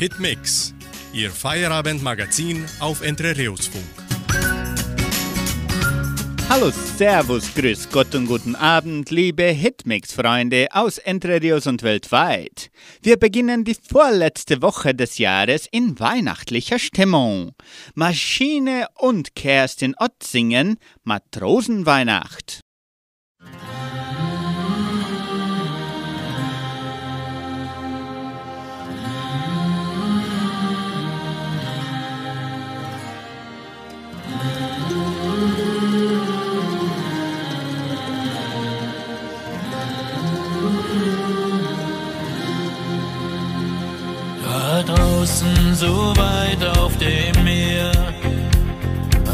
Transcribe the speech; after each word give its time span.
Hitmix, 0.00 0.74
Ihr 1.12 1.30
Feierabendmagazin 1.30 2.64
auf 2.78 3.02
Entre 3.02 3.36
Reus 3.36 3.66
Funk. 3.66 3.84
Hallo, 6.48 6.70
Servus, 6.70 7.54
Grüß 7.54 7.90
Gott 7.90 8.14
und 8.14 8.24
guten 8.26 8.56
Abend, 8.56 9.10
liebe 9.10 9.42
Hitmix-Freunde 9.42 10.68
aus 10.70 10.96
Entre 10.96 11.42
Rios 11.42 11.66
und 11.66 11.82
weltweit. 11.82 12.70
Wir 13.02 13.18
beginnen 13.18 13.64
die 13.64 13.74
vorletzte 13.74 14.62
Woche 14.62 14.94
des 14.94 15.18
Jahres 15.18 15.68
in 15.70 16.00
weihnachtlicher 16.00 16.78
Stimmung. 16.78 17.52
Maschine 17.94 18.86
und 18.96 19.34
Kerstin 19.34 19.94
Ott 19.98 20.22
singen 20.22 20.78
Matrosenweihnacht. 21.04 22.62
Draußen 45.20 45.74
so 45.74 46.14
weit 46.16 46.64
auf 46.78 46.96
dem 46.96 47.44
Meer. 47.44 47.92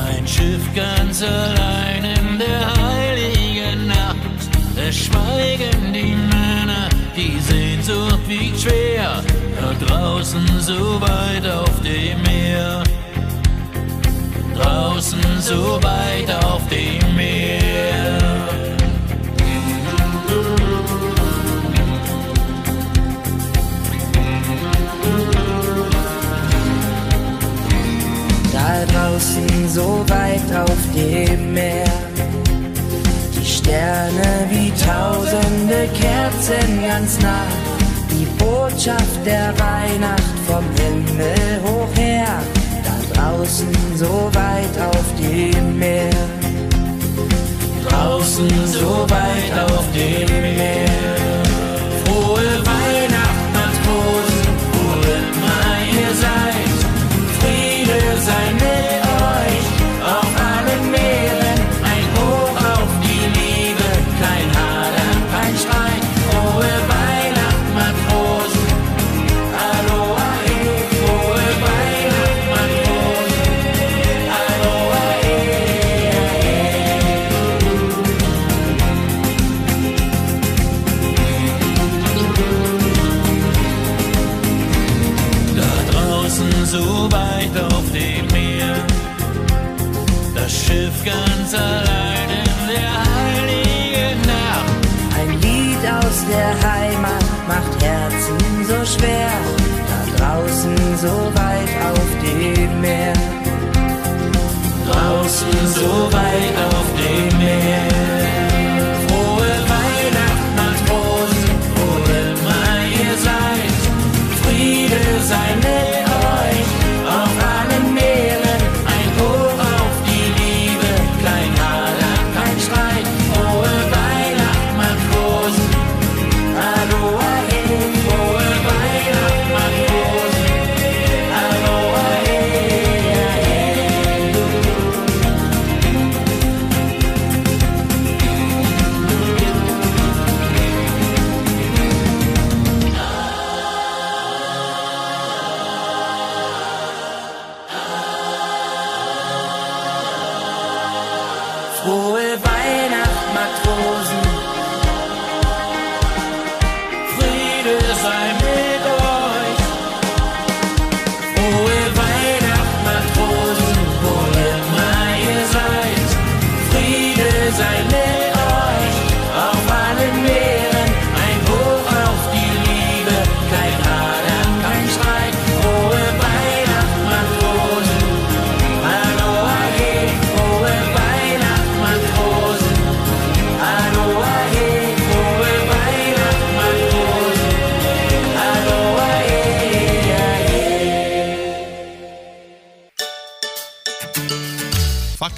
Ein 0.08 0.27
Schiff 0.27 0.62
ganz 0.74 1.22
allein 1.22 2.04
in 2.04 2.38
der 2.40 2.72
heiligen 2.82 3.86
Nacht. 3.86 4.16
Es 4.77 4.96
schweigen 5.04 5.92
die 5.92 6.16
Männer, 6.16 6.88
die 7.16 7.38
Sehnsucht 7.38 8.28
wiegt 8.28 8.60
schwer. 8.62 9.22
Da 9.60 9.86
draußen 9.86 10.44
so 10.58 11.00
weit 11.00 11.46
auf 11.46 11.80
dem 11.83 12.20
Meer. 12.22 12.83
Draußen 14.56 15.20
so 15.41 15.80
weit 15.83 16.44
auf 16.44 16.62
dem 16.68 17.14
Meer. 17.14 17.45
Da 28.67 28.84
draußen 28.92 29.69
so 29.69 30.05
weit 30.09 30.50
auf 30.56 30.78
dem 30.95 31.53
Meer. 31.53 31.84
Die 33.34 33.45
Sterne 33.45 34.47
wie 34.50 34.70
tausende 34.70 35.89
Kerzen 35.95 36.83
ganz 36.83 37.20
nah. 37.20 37.47
Die 38.11 38.27
Botschaft 38.42 39.25
der 39.25 39.53
Weihnacht 39.58 40.36
vom 40.47 40.64
Himmel 40.81 41.61
hoch 41.64 41.97
her. 41.97 42.42
Da 42.84 42.97
draußen 43.14 43.69
so 43.95 44.31
weit 44.33 44.77
auf 44.91 45.06
dem 45.20 45.78
Meer. 45.78 46.11
Draußen 47.89 48.51
so 48.67 49.06
weit 49.08 49.70
auf 49.70 49.84
dem 49.95 50.41
Meer. 50.42 51.25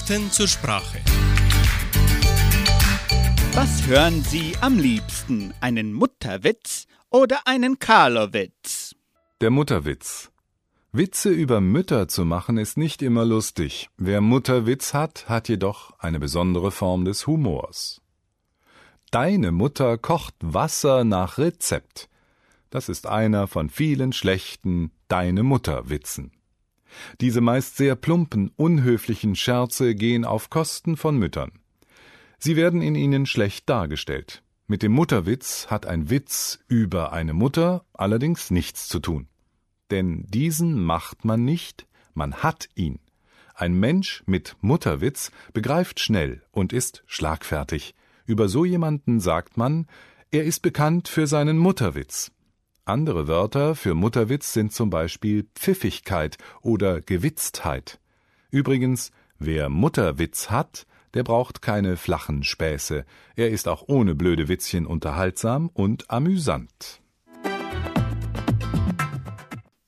Fakten 0.08 0.30
zur 0.30 0.48
Sprache. 0.48 1.00
Was 3.52 3.86
hören 3.86 4.22
Sie 4.22 4.54
am 4.62 4.78
liebsten? 4.78 5.52
Einen 5.60 5.92
Mutterwitz 5.92 6.86
oder 7.10 7.40
einen 7.44 7.78
Karlowitz? 7.78 8.94
Der 9.42 9.50
Mutterwitz. 9.50 10.30
Witze 10.92 11.28
über 11.28 11.60
Mütter 11.60 12.08
zu 12.08 12.24
machen 12.24 12.56
ist 12.56 12.78
nicht 12.78 13.02
immer 13.02 13.26
lustig. 13.26 13.90
Wer 13.98 14.22
Mutterwitz 14.22 14.94
hat, 14.94 15.28
hat 15.28 15.50
jedoch 15.50 15.92
eine 15.98 16.18
besondere 16.18 16.70
Form 16.70 17.04
des 17.04 17.26
Humors. 17.26 18.00
Deine 19.10 19.52
Mutter 19.52 19.98
kocht 19.98 20.34
Wasser 20.40 21.04
nach 21.04 21.36
Rezept. 21.36 22.08
Das 22.70 22.88
ist 22.88 23.06
einer 23.06 23.46
von 23.46 23.68
vielen 23.68 24.14
schlechten 24.14 24.90
Deine 25.08 25.42
Mutter 25.42 25.90
Witzen. 25.90 26.37
Diese 27.20 27.40
meist 27.40 27.76
sehr 27.76 27.96
plumpen, 27.96 28.50
unhöflichen 28.56 29.36
Scherze 29.36 29.94
gehen 29.94 30.24
auf 30.24 30.50
Kosten 30.50 30.96
von 30.96 31.16
Müttern. 31.18 31.52
Sie 32.38 32.56
werden 32.56 32.82
in 32.82 32.94
ihnen 32.94 33.26
schlecht 33.26 33.68
dargestellt. 33.68 34.42
Mit 34.66 34.82
dem 34.82 34.92
Mutterwitz 34.92 35.68
hat 35.68 35.86
ein 35.86 36.10
Witz 36.10 36.60
über 36.68 37.12
eine 37.12 37.32
Mutter 37.32 37.84
allerdings 37.94 38.50
nichts 38.50 38.86
zu 38.88 39.00
tun. 39.00 39.28
Denn 39.90 40.26
diesen 40.28 40.82
macht 40.82 41.24
man 41.24 41.44
nicht, 41.44 41.86
man 42.14 42.34
hat 42.34 42.68
ihn. 42.74 43.00
Ein 43.54 43.74
Mensch 43.74 44.22
mit 44.26 44.56
Mutterwitz 44.60 45.32
begreift 45.52 46.00
schnell 46.00 46.42
und 46.52 46.72
ist 46.72 47.02
schlagfertig. 47.06 47.94
Über 48.26 48.48
so 48.48 48.64
jemanden 48.64 49.20
sagt 49.20 49.56
man, 49.56 49.86
er 50.30 50.44
ist 50.44 50.60
bekannt 50.60 51.08
für 51.08 51.26
seinen 51.26 51.58
Mutterwitz. 51.58 52.30
Andere 52.88 53.28
Wörter 53.28 53.74
für 53.74 53.92
Mutterwitz 53.92 54.54
sind 54.54 54.72
zum 54.72 54.88
Beispiel 54.88 55.46
Pfiffigkeit 55.54 56.38
oder 56.62 57.02
Gewitztheit. 57.02 58.00
Übrigens, 58.50 59.10
wer 59.38 59.68
Mutterwitz 59.68 60.48
hat, 60.48 60.86
der 61.12 61.22
braucht 61.22 61.60
keine 61.60 61.98
flachen 61.98 62.44
Späße. 62.44 63.04
Er 63.36 63.50
ist 63.50 63.68
auch 63.68 63.84
ohne 63.88 64.14
blöde 64.14 64.48
Witzchen 64.48 64.86
unterhaltsam 64.86 65.68
und 65.74 66.10
amüsant. 66.10 67.02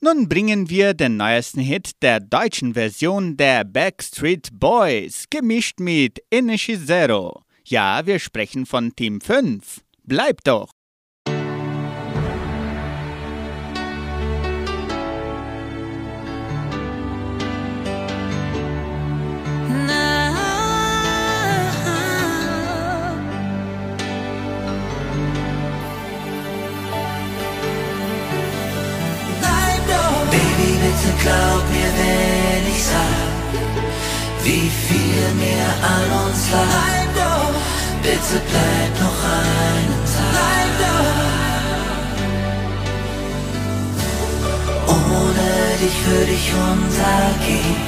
Nun 0.02 0.28
bringen 0.28 0.68
wir 0.68 0.92
den 0.92 1.16
neuesten 1.16 1.60
Hit 1.60 2.02
der 2.02 2.20
deutschen 2.20 2.74
Version 2.74 3.38
der 3.38 3.64
Backstreet 3.64 4.50
Boys, 4.52 5.24
gemischt 5.30 5.80
mit 5.80 6.22
Energy 6.30 6.78
Zero. 6.78 7.44
Ja, 7.64 8.04
wir 8.04 8.18
sprechen 8.18 8.66
von 8.66 8.94
Team 8.94 9.22
5. 9.22 9.80
Bleibt 10.04 10.46
doch! 10.46 10.70
Glaub 31.22 31.62
mir, 31.74 31.90
wenn 32.00 32.64
ich 32.74 32.82
sag, 32.82 33.28
wie 34.44 34.68
viel 34.86 35.24
mir 35.42 35.66
an 35.96 36.08
uns 36.24 36.42
lag. 36.50 37.00
Bitte 38.02 38.40
bleib 38.50 38.92
noch 38.98 39.20
einen 39.38 40.02
Tag. 40.14 40.78
Ohne 44.88 45.50
dich 45.80 45.98
würde 46.06 46.32
ich 46.32 46.48
untergehen. 46.52 47.82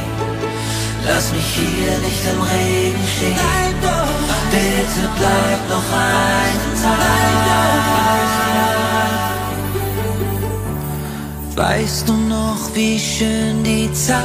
Lass 1.07 1.27
mich 1.33 1.49
hier 1.57 1.99
nicht 2.07 2.23
im 2.33 2.41
Regen 2.43 3.07
stehen. 3.17 3.75
Bitte 4.51 5.03
bleib 5.17 5.61
noch 5.71 5.91
einen 5.93 6.73
Tag. 6.83 8.82
Weißt 11.55 12.09
du 12.09 12.15
noch, 12.15 12.75
wie 12.75 12.99
schön 12.99 13.63
die 13.63 13.93
Zeit 13.93 14.17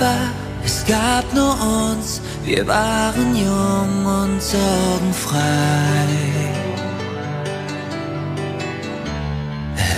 war? 0.00 0.30
Es 0.64 0.84
gab 0.86 1.24
nur 1.34 1.52
uns, 1.52 2.22
wir 2.44 2.66
waren 2.66 3.36
jung 3.36 4.06
und 4.06 4.42
sorgenfrei. 4.42 5.36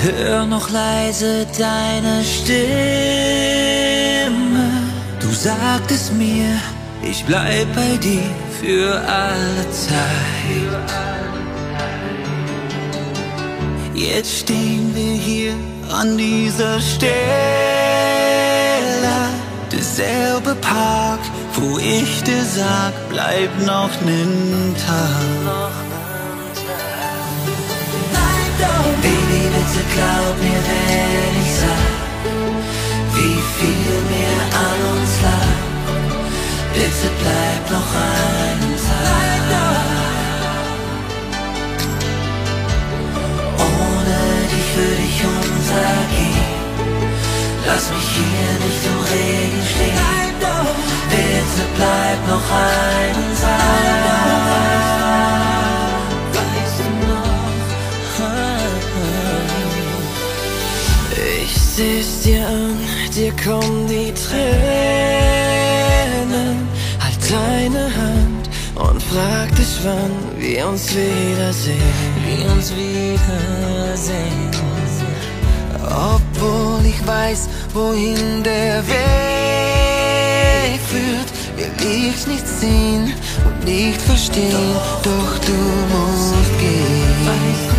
Hör 0.02 0.44
noch 0.46 0.70
leise 0.70 1.46
deine 1.56 2.24
Stimme. 2.24 2.58
Du 5.20 5.28
sagtest 5.32 6.12
mir, 6.14 6.58
ich 7.02 7.24
bleib 7.24 7.72
bei 7.74 7.96
dir 7.96 8.30
für 8.60 9.00
alle 9.00 9.70
Zeit. 9.70 10.97
Jetzt 13.98 14.38
stehen 14.38 14.94
wir 14.94 15.14
hier 15.14 15.54
an 15.90 16.16
dieser 16.16 16.80
Stelle. 16.80 17.16
Derselbe 19.72 20.54
Park, 20.54 21.18
wo 21.54 21.78
ich 21.78 22.22
dir 22.22 22.44
sag, 22.44 22.92
bleib 23.10 23.50
noch 23.66 23.90
nen 24.02 24.76
Tag. 24.86 25.82
Baby, 29.02 29.42
bitte 29.54 29.82
glaub 29.94 30.36
mir, 30.44 30.60
wenn 30.68 31.34
ich 31.42 31.52
sag, 31.62 31.90
wie 33.16 33.40
viel 33.56 33.96
mir 34.12 34.36
an 34.66 34.78
uns 34.94 35.12
lag. 35.26 35.58
Bitte 36.72 37.08
bleib 37.20 37.62
noch 37.72 37.90
einen 38.06 38.76
Tag. 38.76 39.37
Lass 47.78 47.90
mich 47.90 48.08
hier 48.08 48.52
nicht 48.66 48.82
im 48.90 48.98
Regen 49.12 49.62
stehen. 49.70 49.94
Bleib 49.94 50.34
doch. 50.40 50.74
Bitte 51.10 51.62
bleib 51.76 52.20
noch 52.26 52.46
einen 52.50 53.30
Tag. 53.40 54.82
Weißt 56.34 56.78
du 56.80 56.86
noch? 57.06 57.38
Ich 61.44 61.54
seh's 61.54 62.12
dir 62.22 62.42
an, 62.48 62.74
dir 63.14 63.32
kommen 63.44 63.86
die 63.86 64.12
Tränen. 64.12 64.48
Halt 66.98 67.22
deine 67.30 67.84
Hand 67.94 68.44
und 68.74 69.00
frag 69.04 69.54
dich, 69.54 69.78
wann 69.84 70.16
wir 70.36 70.66
uns 70.66 70.84
wiedersehen. 70.96 71.94
Wir 72.26 72.44
uns 72.50 72.72
wiedersehen. 72.74 74.48
Obwohl 75.90 76.84
ich 76.86 77.06
weiß, 77.06 77.48
wohin 77.74 78.42
der 78.42 78.86
Weg 78.86 78.98
führt, 80.80 81.30
will 81.56 81.72
ich 81.86 82.26
nicht 82.26 82.46
sehen 82.46 83.12
und 83.44 83.64
nicht 83.64 84.00
verstehen, 84.02 84.74
doch 85.02 85.38
du 85.38 85.52
musst 85.92 86.58
gehen. 86.58 87.77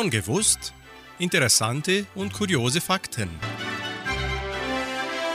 Schon 0.00 0.08
gewusst? 0.08 0.72
Interessante 1.18 2.06
und 2.14 2.32
kuriose 2.32 2.80
Fakten. 2.80 3.28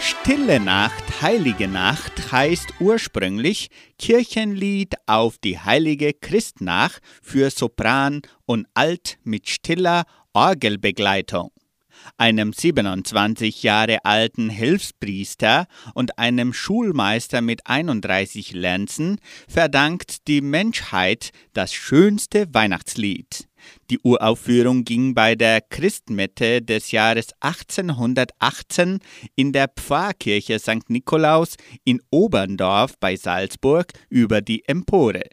Stille 0.02 0.60
Nacht, 0.60 1.22
heilige 1.22 1.68
Nacht 1.68 2.32
heißt 2.32 2.74
ursprünglich 2.80 3.70
Kirchenlied 4.00 4.96
auf 5.06 5.38
die 5.38 5.60
heilige 5.60 6.14
Christnach 6.14 6.98
für 7.22 7.52
Sopran 7.52 8.24
und 8.48 8.66
Alt 8.74 9.20
mit 9.24 9.48
stiller 9.50 10.04
Orgelbegleitung 10.34 11.52
einem 12.18 12.54
27 12.54 13.64
Jahre 13.64 14.04
alten 14.06 14.50
Hilfspriester 14.50 15.68
und 15.94 16.18
einem 16.18 16.54
Schulmeister 16.54 17.42
mit 17.42 17.62
31 17.66 18.54
Lenzen, 18.54 19.20
verdankt 19.48 20.28
die 20.28 20.42
Menschheit 20.42 21.32
das 21.54 21.74
schönste 21.74 22.54
Weihnachtslied. 22.54 23.48
Die 23.92 24.00
Uraufführung 24.00 24.84
ging 24.84 25.14
bei 25.14 25.36
der 25.36 25.62
Christmette 25.62 26.64
des 26.64 26.92
Jahres 26.92 27.28
1818 27.40 29.00
in 29.36 29.52
der 29.54 29.68
Pfarrkirche 29.68 30.58
St. 30.58 30.90
Nikolaus 30.90 31.56
in 31.84 32.02
Oberndorf 32.10 32.98
bei 33.00 33.16
Salzburg 33.16 33.92
über 34.10 34.42
die 34.42 34.68
Empore. 34.68 35.30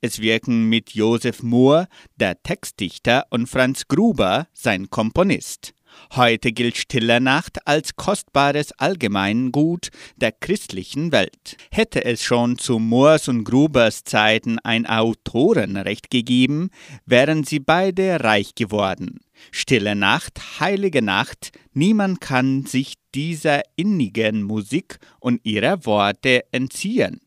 Es 0.00 0.20
wirken 0.20 0.68
mit 0.68 0.90
Josef 0.90 1.44
Mohr, 1.44 1.86
der 2.16 2.42
Textdichter, 2.42 3.24
und 3.30 3.46
Franz 3.46 3.86
Gruber, 3.86 4.48
sein 4.52 4.90
Komponist. 4.90 5.72
Heute 6.14 6.52
gilt 6.52 6.76
Stille 6.76 7.20
Nacht 7.20 7.66
als 7.66 7.96
kostbares 7.96 8.72
Allgemeingut 8.72 9.88
der 10.16 10.32
christlichen 10.32 11.12
Welt. 11.12 11.56
Hätte 11.70 12.04
es 12.04 12.22
schon 12.22 12.58
zu 12.58 12.78
Moors 12.78 13.28
und 13.28 13.44
Grubers 13.44 14.04
Zeiten 14.04 14.58
ein 14.58 14.86
Autorenrecht 14.86 16.10
gegeben, 16.10 16.70
wären 17.06 17.44
sie 17.44 17.60
beide 17.60 18.22
reich 18.22 18.54
geworden. 18.54 19.20
Stille 19.50 19.94
Nacht, 19.94 20.60
heilige 20.60 21.02
Nacht, 21.02 21.50
niemand 21.72 22.20
kann 22.20 22.66
sich 22.66 22.94
dieser 23.14 23.62
innigen 23.76 24.42
Musik 24.42 24.98
und 25.20 25.40
ihrer 25.44 25.84
Worte 25.84 26.44
entziehen. 26.52 27.20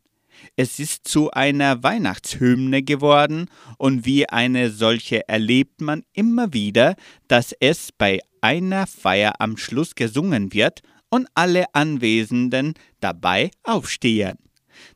Es 0.57 0.79
ist 0.79 1.05
zu 1.05 1.31
einer 1.31 1.83
Weihnachtshymne 1.83 2.81
geworden 2.81 3.49
und 3.77 4.05
wie 4.05 4.29
eine 4.29 4.69
solche 4.69 5.27
erlebt 5.27 5.81
man 5.81 6.03
immer 6.13 6.53
wieder, 6.53 6.95
dass 7.27 7.53
es 7.59 7.91
bei 7.91 8.21
einer 8.39 8.87
Feier 8.87 9.33
am 9.39 9.57
Schluss 9.57 9.95
gesungen 9.95 10.53
wird 10.53 10.81
und 11.09 11.27
alle 11.33 11.65
Anwesenden 11.73 12.73
dabei 13.01 13.51
aufstehen. 13.63 14.37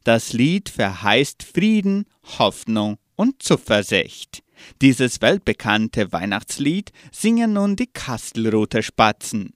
Das 0.06 0.32
Lied 0.32 0.70
verheißt 0.70 1.44
Frieden, 1.44 2.06
Hoffnung 2.38 2.98
und 3.16 3.44
Zuversicht. 3.44 4.44
Dieses 4.82 5.22
weltbekannte 5.22 6.12
Weihnachtslied 6.14 6.92
singen 7.12 7.54
nun 7.54 7.76
die 7.76 7.88
Kastelruther 7.88 8.82
Spatzen. 8.82 9.54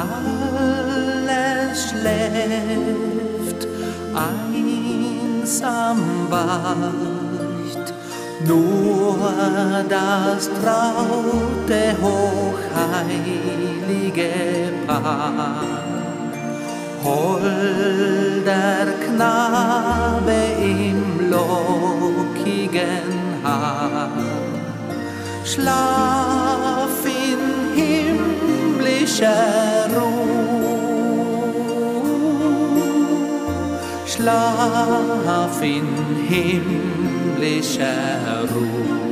Alles 0.00 1.90
schläft, 1.90 3.60
einsam 4.14 6.00
wacht, 6.30 7.86
nur 8.46 9.18
das 9.88 10.48
traute, 10.62 11.96
hochheilige 12.02 14.30
Paar 14.86 15.90
holder 17.04 18.86
Knabe 19.04 20.40
im 20.60 21.30
lockigen 21.30 23.08
Haar. 23.42 24.10
Schlaf 25.44 27.04
in 27.04 27.40
himmlischer 27.74 29.79
Schlaf 34.20 35.62
in 35.62 35.88
himmlischer 36.28 37.86
Ruhe. 38.52 39.09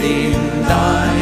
Christ 0.00 0.10
in 0.10 1.19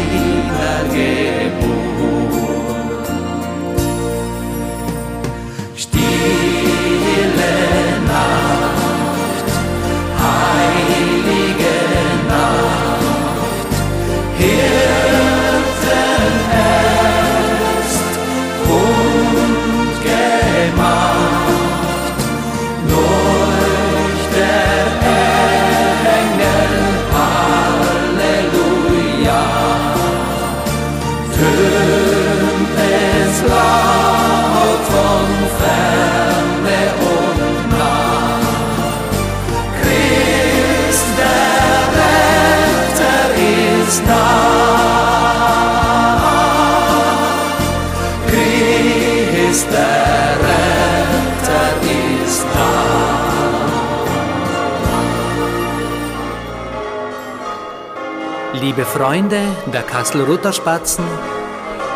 Liebe 58.78 58.90
Freunde 58.90 59.40
der 59.73 59.82
Kastelruther 59.82 60.52
Spatzen, 60.52 61.04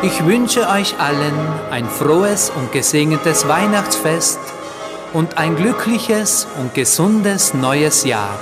ich 0.03 0.27
wünsche 0.27 0.69
euch 0.69 0.99
allen 0.99 1.33
ein 1.71 1.89
frohes 1.89 2.51
und 2.51 2.73
gesegnetes 2.73 3.47
Weihnachtsfest 3.47 4.41
und 5.13 5.39
ein 5.39 5.55
glückliches 5.55 6.49
und 6.59 6.75
gesundes 6.75 7.55
neues 7.55 8.03
Jahr. 8.03 8.37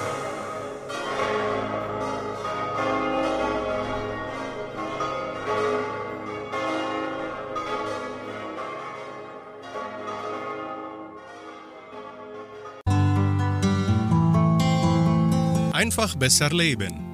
Einfach 15.75 16.15
besser 16.17 16.49
leben. 16.49 17.10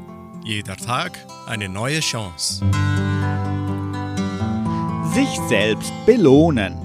Jeder 0.47 0.77
Tag 0.77 1.27
eine 1.49 1.69
neue 1.69 1.99
Chance. 1.99 2.65
Sich 5.13 5.29
selbst 5.49 5.93
belohnen. 6.07 6.77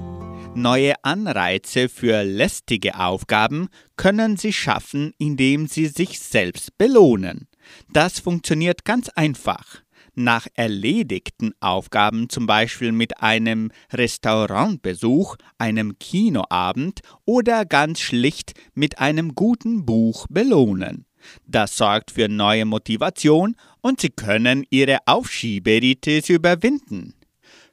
Neue 0.56 0.94
Anreize 1.04 1.88
für 1.88 2.24
lästige 2.24 2.98
Aufgaben 2.98 3.68
können 3.94 4.36
Sie 4.36 4.52
schaffen, 4.52 5.12
indem 5.16 5.68
Sie 5.68 5.86
sich 5.86 6.18
selbst 6.18 6.76
belohnen. 6.76 7.46
Das 7.92 8.18
funktioniert 8.18 8.84
ganz 8.84 9.10
einfach. 9.10 9.82
Nach 10.16 10.48
erledigten 10.54 11.54
Aufgaben, 11.60 12.28
zum 12.28 12.46
Beispiel 12.46 12.90
mit 12.90 13.22
einem 13.22 13.70
Restaurantbesuch, 13.92 15.36
einem 15.58 16.00
Kinoabend 16.00 16.98
oder 17.24 17.64
ganz 17.64 18.00
schlicht 18.00 18.54
mit 18.74 18.98
einem 18.98 19.36
guten 19.36 19.86
Buch 19.86 20.26
belohnen. 20.28 21.06
Das 21.46 21.76
sorgt 21.76 22.10
für 22.10 22.28
neue 22.28 22.64
Motivation 22.64 23.56
und 23.80 24.00
Sie 24.00 24.10
können 24.10 24.64
Ihre 24.70 24.98
Aufschieberitis 25.06 26.28
überwinden. 26.28 27.14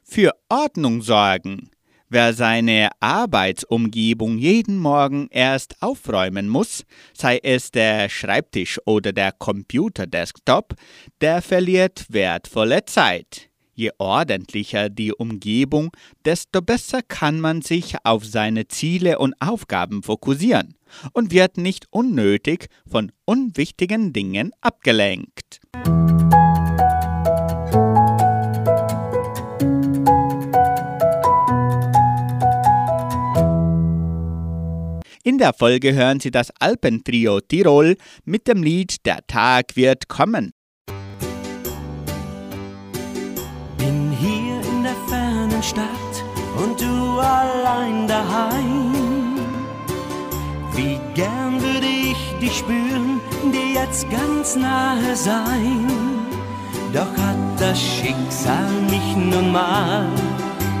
Für 0.02 0.32
Ordnung 0.48 1.02
sorgen. 1.02 1.70
Wer 2.12 2.34
seine 2.34 2.90
Arbeitsumgebung 2.98 4.36
jeden 4.36 4.78
Morgen 4.78 5.28
erst 5.30 5.80
aufräumen 5.80 6.48
muss, 6.48 6.84
sei 7.16 7.38
es 7.40 7.70
der 7.70 8.08
Schreibtisch 8.08 8.80
oder 8.84 9.12
der 9.12 9.30
Computerdesktop, 9.30 10.74
der 11.20 11.40
verliert 11.40 12.06
wertvolle 12.08 12.84
Zeit. 12.84 13.48
Je 13.74 13.92
ordentlicher 13.98 14.88
die 14.88 15.12
Umgebung, 15.12 15.92
desto 16.24 16.60
besser 16.60 17.02
kann 17.02 17.38
man 17.38 17.62
sich 17.62 17.94
auf 18.02 18.24
seine 18.24 18.66
Ziele 18.66 19.20
und 19.20 19.34
Aufgaben 19.40 20.02
fokussieren 20.02 20.74
und 21.12 21.32
wird 21.32 21.56
nicht 21.56 21.86
unnötig 21.90 22.68
von 22.90 23.12
unwichtigen 23.24 24.12
Dingen 24.12 24.52
abgelenkt. 24.60 25.60
In 35.22 35.36
der 35.36 35.52
Folge 35.52 35.92
hören 35.92 36.18
Sie 36.18 36.30
das 36.30 36.50
Alpentrio 36.60 37.40
Tirol 37.40 37.96
mit 38.24 38.48
dem 38.48 38.62
Lied 38.62 39.04
Der 39.04 39.18
Tag 39.26 39.76
wird 39.76 40.08
kommen. 40.08 40.52
Bin 43.76 44.10
hier 44.12 44.60
in 44.72 44.82
der 44.82 44.96
fernen 45.08 45.62
Stadt 45.62 46.24
und 46.56 46.80
du 46.80 47.20
allein 47.20 48.08
daheim. 48.08 48.99
Wie 50.80 50.98
gern 51.14 51.60
würde 51.60 51.86
ich 52.10 52.20
dich 52.40 52.56
spüren, 52.56 53.20
dir 53.52 53.82
jetzt 53.82 54.08
ganz 54.10 54.56
nahe 54.56 55.14
sein. 55.14 55.86
Doch 56.94 57.12
hat 57.22 57.36
das 57.58 57.78
Schicksal 57.78 58.72
mich 58.88 59.08
nun 59.14 59.52
mal 59.52 60.06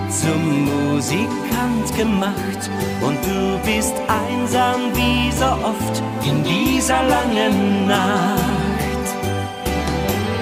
zum 0.08 0.42
Musikant 0.64 1.86
gemacht 1.98 2.62
und 3.02 3.18
du 3.26 3.58
bist 3.70 3.94
einsam 4.08 4.80
wie 4.94 5.30
so 5.32 5.50
oft 5.72 6.02
in 6.24 6.44
dieser 6.44 7.02
langen 7.02 7.86
Nacht. 7.86 9.06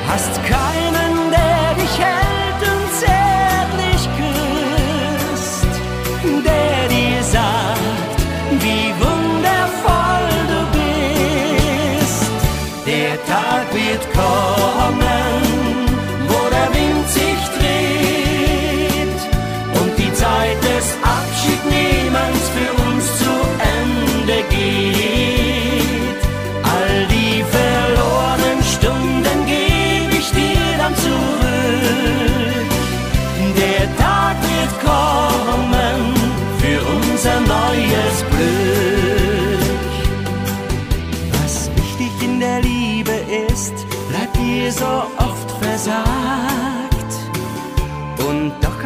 Hast 0.06 0.34
keinen, 0.44 1.14
der 1.32 1.67
Zeit 20.88 20.94
des 20.94 20.94
Abschiednehmens 21.02 22.48
für 22.54 22.72
uns 22.88 23.04
zu 23.18 23.32
Ende 23.78 24.42
geht. 24.50 26.18
All 26.62 27.06
die 27.06 27.42
verlorenen 27.56 28.62
Stunden 28.62 29.46
gebe 29.46 30.14
ich 30.18 30.30
dir 30.30 30.78
dann 30.78 30.94
zurück. 30.96 32.68
Der 33.56 33.96
Tag 33.96 34.36
wird 34.42 34.72
kommen 34.80 36.14
für 36.60 36.80
unser 36.96 37.40
neues 37.40 38.16
Glück. 38.30 39.64
Was 41.42 41.70
wichtig 41.76 42.12
in 42.22 42.40
der 42.40 42.60
Liebe 42.60 43.16
ist, 43.50 43.74
bleibt 44.08 44.36
dir 44.36 44.72
so 44.72 45.17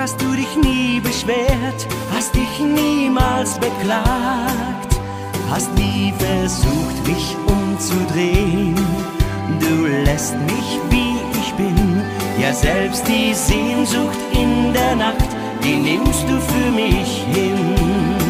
hast 0.03 0.21
du 0.21 0.33
dich 0.35 0.57
nie 0.57 0.99
beschwert, 0.99 1.87
hast 2.13 2.35
dich 2.35 2.59
niemals 2.59 3.57
beklagt, 3.61 4.99
hast 5.49 5.73
nie 5.77 6.13
versucht, 6.19 7.07
mich 7.07 7.37
umzudrehen. 7.47 8.75
Du 9.61 9.87
lässt 10.05 10.35
mich, 10.41 10.69
wie 10.91 11.15
ich 11.41 11.53
bin, 11.55 12.03
ja 12.43 12.53
selbst 12.53 13.07
die 13.07 13.33
Sehnsucht 13.33 14.19
in 14.33 14.73
der 14.73 14.97
Nacht, 14.97 15.31
die 15.63 15.77
nimmst 15.77 16.25
du 16.29 16.37
für 16.51 16.71
mich 16.73 17.25
hin. 17.33 18.22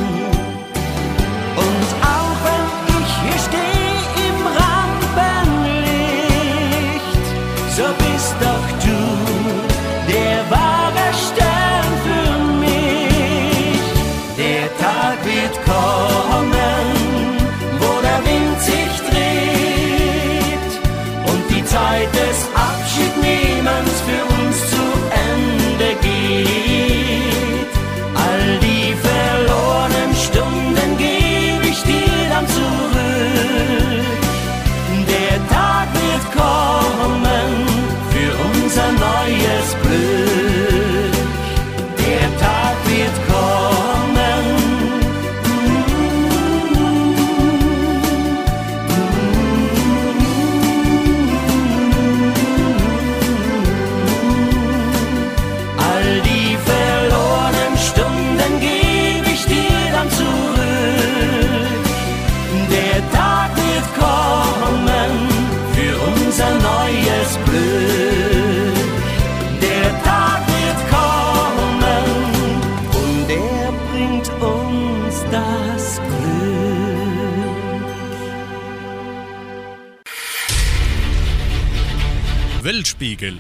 Weltspiegel. 83.03 83.35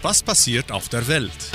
Was 0.00 0.22
passiert 0.22 0.70
auf 0.70 0.88
der 0.88 1.08
Welt? 1.08 1.50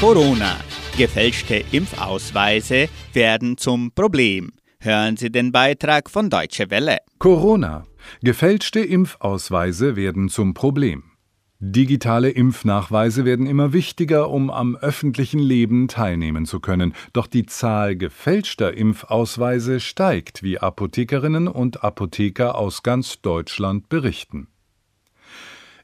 Corona. 0.00 0.56
Gefälschte 0.98 1.62
Impfausweise 1.70 2.88
werden 3.12 3.56
zum 3.56 3.92
Problem. 3.92 4.52
Hören 4.80 5.16
Sie 5.16 5.30
den 5.30 5.52
Beitrag 5.52 6.10
von 6.10 6.30
Deutsche 6.30 6.70
Welle. 6.70 6.98
Corona. 7.18 7.84
Gefälschte 8.22 8.80
Impfausweise 8.80 9.94
werden 9.94 10.28
zum 10.28 10.52
Problem. 10.52 11.04
Digitale 11.60 12.30
Impfnachweise 12.30 13.24
werden 13.24 13.46
immer 13.46 13.72
wichtiger, 13.72 14.30
um 14.30 14.50
am 14.50 14.74
öffentlichen 14.76 15.38
Leben 15.38 15.86
teilnehmen 15.86 16.44
zu 16.44 16.58
können. 16.58 16.92
Doch 17.12 17.28
die 17.28 17.46
Zahl 17.46 17.96
gefälschter 17.96 18.74
Impfausweise 18.74 19.78
steigt, 19.78 20.42
wie 20.42 20.58
Apothekerinnen 20.58 21.46
und 21.46 21.84
Apotheker 21.84 22.56
aus 22.56 22.82
ganz 22.82 23.22
Deutschland 23.22 23.88
berichten. 23.88 24.48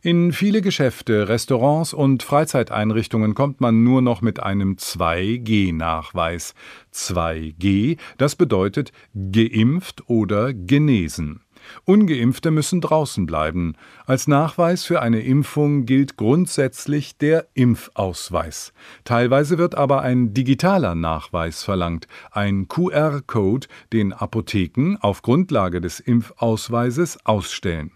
In 0.05 0.33
viele 0.33 0.63
Geschäfte, 0.63 1.29
Restaurants 1.29 1.95
und 1.95 2.25
Freizeiteinrichtungen 2.25 3.37
kommt 3.37 3.61
man 3.61 3.85
nur 3.85 4.03
noch 4.03 4.21
mit 4.21 4.43
einem 4.43 4.75
2G-Nachweis. 4.75 6.55
2G, 6.93 7.99
das 8.19 8.35
bedeutet 8.35 8.91
geimpft 9.15 10.03
oder 10.09 10.55
genesen. 10.55 11.43
Ungeimpfte 11.85 12.51
müssen 12.51 12.81
draußen 12.81 13.27
bleiben. 13.27 13.77
Als 14.05 14.27
Nachweis 14.27 14.85
für 14.85 15.01
eine 15.01 15.21
Impfung 15.21 15.87
gilt 15.87 16.17
grundsätzlich 16.17 17.17
der 17.17 17.47
Impfausweis. 17.55 18.73
Teilweise 19.05 19.57
wird 19.57 19.77
aber 19.77 20.03
ein 20.03 20.35
digitaler 20.35 20.97
Nachweis 20.97 21.63
verlangt, 21.63 22.09
ein 22.33 22.67
QR-Code, 22.67 23.69
den 23.93 24.13
Apotheken 24.13 24.97
auf 25.01 25.23
Grundlage 25.23 25.81
des 25.81 26.01
Impfausweises 26.01 27.25
ausstellen. 27.25 27.93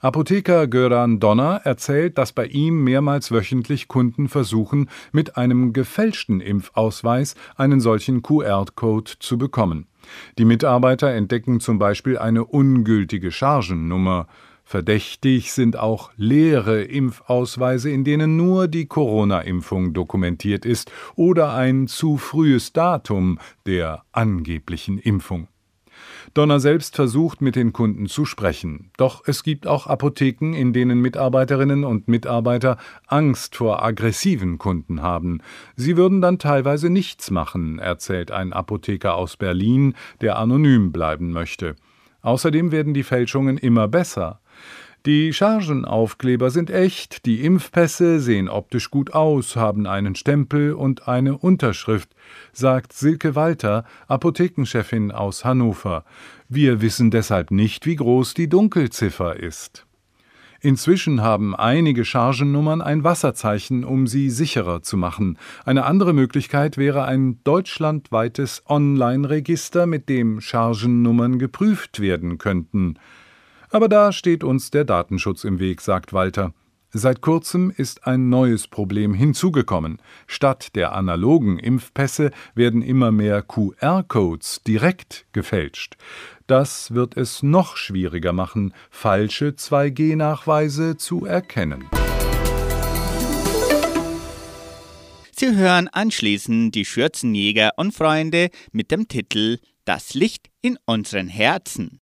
Apotheker 0.00 0.66
Göran 0.66 1.20
Donner 1.20 1.60
erzählt, 1.64 2.18
dass 2.18 2.32
bei 2.32 2.46
ihm 2.46 2.84
mehrmals 2.84 3.30
wöchentlich 3.30 3.88
Kunden 3.88 4.28
versuchen, 4.28 4.88
mit 5.12 5.36
einem 5.36 5.72
gefälschten 5.72 6.40
Impfausweis 6.40 7.34
einen 7.56 7.80
solchen 7.80 8.22
QR-Code 8.22 9.12
zu 9.18 9.38
bekommen. 9.38 9.86
Die 10.38 10.44
Mitarbeiter 10.44 11.10
entdecken 11.10 11.60
zum 11.60 11.78
Beispiel 11.78 12.18
eine 12.18 12.44
ungültige 12.44 13.30
Chargennummer. 13.30 14.26
Verdächtig 14.64 15.52
sind 15.52 15.76
auch 15.76 16.10
leere 16.16 16.82
Impfausweise, 16.82 17.90
in 17.90 18.04
denen 18.04 18.36
nur 18.36 18.68
die 18.68 18.86
Corona-Impfung 18.86 19.92
dokumentiert 19.92 20.64
ist 20.64 20.90
oder 21.14 21.54
ein 21.54 21.88
zu 21.88 22.16
frühes 22.16 22.72
Datum 22.72 23.38
der 23.66 24.02
angeblichen 24.12 24.98
Impfung. 24.98 25.48
Donner 26.34 26.60
selbst 26.60 26.96
versucht, 26.96 27.40
mit 27.40 27.56
den 27.56 27.72
Kunden 27.72 28.06
zu 28.06 28.24
sprechen. 28.24 28.90
Doch 28.96 29.22
es 29.26 29.42
gibt 29.42 29.66
auch 29.66 29.86
Apotheken, 29.86 30.54
in 30.54 30.72
denen 30.72 31.00
Mitarbeiterinnen 31.00 31.84
und 31.84 32.08
Mitarbeiter 32.08 32.78
Angst 33.06 33.56
vor 33.56 33.84
aggressiven 33.84 34.58
Kunden 34.58 35.02
haben. 35.02 35.40
Sie 35.76 35.96
würden 35.96 36.20
dann 36.20 36.38
teilweise 36.38 36.90
nichts 36.90 37.30
machen, 37.30 37.78
erzählt 37.78 38.30
ein 38.30 38.52
Apotheker 38.52 39.14
aus 39.14 39.36
Berlin, 39.36 39.94
der 40.20 40.38
anonym 40.38 40.92
bleiben 40.92 41.32
möchte. 41.32 41.76
Außerdem 42.22 42.70
werden 42.70 42.94
die 42.94 43.02
Fälschungen 43.02 43.58
immer 43.58 43.88
besser. 43.88 44.41
Die 45.04 45.32
Chargenaufkleber 45.32 46.52
sind 46.52 46.70
echt, 46.70 47.26
die 47.26 47.44
Impfpässe 47.44 48.20
sehen 48.20 48.48
optisch 48.48 48.88
gut 48.88 49.12
aus, 49.12 49.56
haben 49.56 49.88
einen 49.88 50.14
Stempel 50.14 50.74
und 50.74 51.08
eine 51.08 51.36
Unterschrift, 51.36 52.14
sagt 52.52 52.92
Silke 52.92 53.34
Walter, 53.34 53.84
Apothekenchefin 54.06 55.10
aus 55.10 55.44
Hannover. 55.44 56.04
Wir 56.48 56.80
wissen 56.82 57.10
deshalb 57.10 57.50
nicht, 57.50 57.84
wie 57.84 57.96
groß 57.96 58.34
die 58.34 58.48
Dunkelziffer 58.48 59.34
ist. 59.34 59.86
Inzwischen 60.60 61.20
haben 61.20 61.56
einige 61.56 62.04
Chargennummern 62.04 62.80
ein 62.80 63.02
Wasserzeichen, 63.02 63.82
um 63.82 64.06
sie 64.06 64.30
sicherer 64.30 64.82
zu 64.82 64.96
machen. 64.96 65.36
Eine 65.64 65.84
andere 65.84 66.12
Möglichkeit 66.12 66.76
wäre 66.78 67.02
ein 67.02 67.40
deutschlandweites 67.42 68.62
Online-Register, 68.68 69.86
mit 69.86 70.08
dem 70.08 70.40
Chargennummern 70.40 71.40
geprüft 71.40 71.98
werden 71.98 72.38
könnten. 72.38 72.94
Aber 73.72 73.88
da 73.88 74.12
steht 74.12 74.44
uns 74.44 74.70
der 74.70 74.84
Datenschutz 74.84 75.44
im 75.44 75.58
Weg, 75.58 75.80
sagt 75.80 76.12
Walter. 76.12 76.52
Seit 76.90 77.22
kurzem 77.22 77.72
ist 77.74 78.06
ein 78.06 78.28
neues 78.28 78.68
Problem 78.68 79.14
hinzugekommen. 79.14 79.96
Statt 80.26 80.76
der 80.76 80.92
analogen 80.92 81.58
Impfpässe 81.58 82.32
werden 82.54 82.82
immer 82.82 83.10
mehr 83.10 83.40
QR-Codes 83.40 84.60
direkt 84.66 85.24
gefälscht. 85.32 85.96
Das 86.46 86.92
wird 86.92 87.16
es 87.16 87.42
noch 87.42 87.78
schwieriger 87.78 88.34
machen, 88.34 88.74
falsche 88.90 89.52
2G-Nachweise 89.52 90.98
zu 90.98 91.24
erkennen. 91.24 91.86
Sie 95.34 95.56
hören 95.56 95.88
anschließend 95.88 96.74
die 96.74 96.84
Schürzenjäger 96.84 97.70
und 97.76 97.94
Freunde 97.94 98.50
mit 98.70 98.90
dem 98.90 99.08
Titel 99.08 99.60
Das 99.86 100.12
Licht 100.12 100.50
in 100.60 100.76
unseren 100.84 101.28
Herzen. 101.28 102.01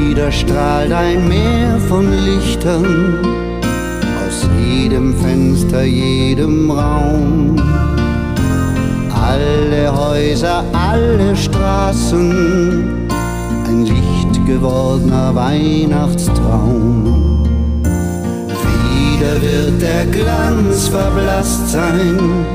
Wieder 0.00 0.30
strahlt 0.30 0.92
ein 0.92 1.28
Meer 1.28 1.78
von 1.88 2.10
Lichtern 2.10 3.18
aus 4.26 4.48
jedem 4.60 5.16
Fenster, 5.16 5.84
jedem 5.84 6.70
Raum. 6.70 7.56
Alle 9.12 9.94
Häuser, 9.94 10.64
alle 10.72 11.36
Straßen, 11.36 13.08
ein 13.66 13.84
Licht 13.84 14.46
gewordener 14.46 15.34
Weihnachtstraum. 15.34 17.44
Wieder 18.64 19.42
wird 19.42 19.82
der 19.82 20.06
Glanz 20.06 20.88
verblasst 20.88 21.70
sein, 21.70 22.46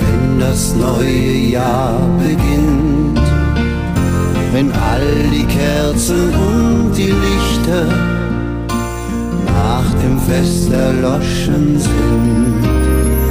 wenn 0.00 0.40
das 0.40 0.74
neue 0.74 1.50
Jahr 1.50 1.98
beginnt 2.18 2.91
wenn 4.52 4.70
all 4.72 5.30
die 5.32 5.46
Kerzen 5.46 6.28
und 6.34 6.92
die 6.94 7.14
Lichter 7.26 7.86
nach 9.46 9.88
dem 10.02 10.20
Fest 10.20 10.70
erloschen 10.70 11.78
sind. 11.78 12.62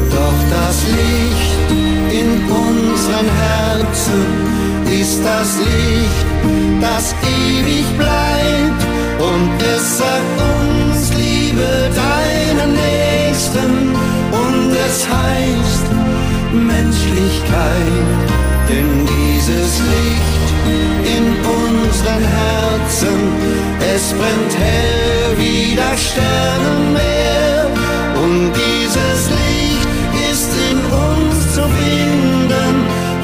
Doch 0.10 0.40
das 0.58 0.78
Licht 0.98 1.70
in 2.22 2.32
unseren 2.50 3.30
Herzen 3.46 4.22
ist 5.00 5.22
das 5.24 5.58
Licht, 5.60 6.28
das 6.82 7.14
ewig 7.24 7.86
bleibt 7.98 8.82
und 9.20 9.62
es 9.76 9.98
sagt 10.00 10.38
uns, 10.52 11.14
liebe 11.16 11.90
deinen 12.04 12.74
Nächsten 12.74 13.72
und 14.44 14.72
es 14.88 15.08
heißt 15.08 15.86
Menschlichkeit, 16.52 18.08
denn 18.68 19.06
dieses 19.06 19.80
Licht 19.80 20.41
in 21.16 21.26
unseren 21.60 22.24
Herzen. 22.38 23.20
Es 23.94 24.14
brennt 24.14 24.54
hell 24.58 25.38
wie 25.38 25.76
das 25.76 26.00
Sternenmeer 26.10 27.66
und 28.24 28.52
dieses 28.54 29.30
Licht 29.38 29.92
ist 30.32 30.52
in 30.70 30.78
uns 31.06 31.56
zu 31.56 31.62
finden. 31.62 32.74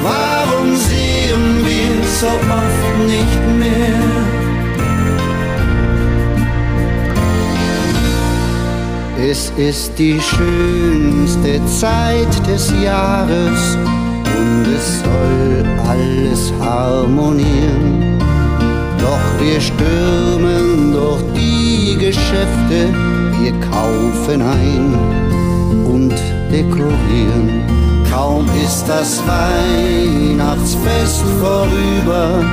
Warum 0.02 0.76
sehen 0.76 1.64
wir 1.64 2.06
so 2.20 2.26
oft 2.26 3.06
nicht 3.06 3.42
mehr? 3.58 4.38
Es 9.30 9.52
ist 9.56 9.92
die 9.98 10.20
schönste 10.20 11.60
Zeit 11.66 12.46
des 12.46 12.72
Jahres 12.82 13.76
soll 14.88 15.64
alles 15.88 16.52
harmonieren. 16.60 18.18
Doch 18.98 19.26
wir 19.40 19.60
stürmen 19.60 20.92
durch 20.92 21.22
die 21.34 21.96
Geschäfte, 21.98 22.78
wir 23.40 23.52
kaufen 23.70 24.42
ein 24.42 24.94
und 25.86 26.14
dekorieren. 26.50 27.62
Kaum 28.10 28.46
ist 28.64 28.84
das 28.88 29.22
Weihnachtsfest 29.26 31.22
vorüber, 31.40 32.44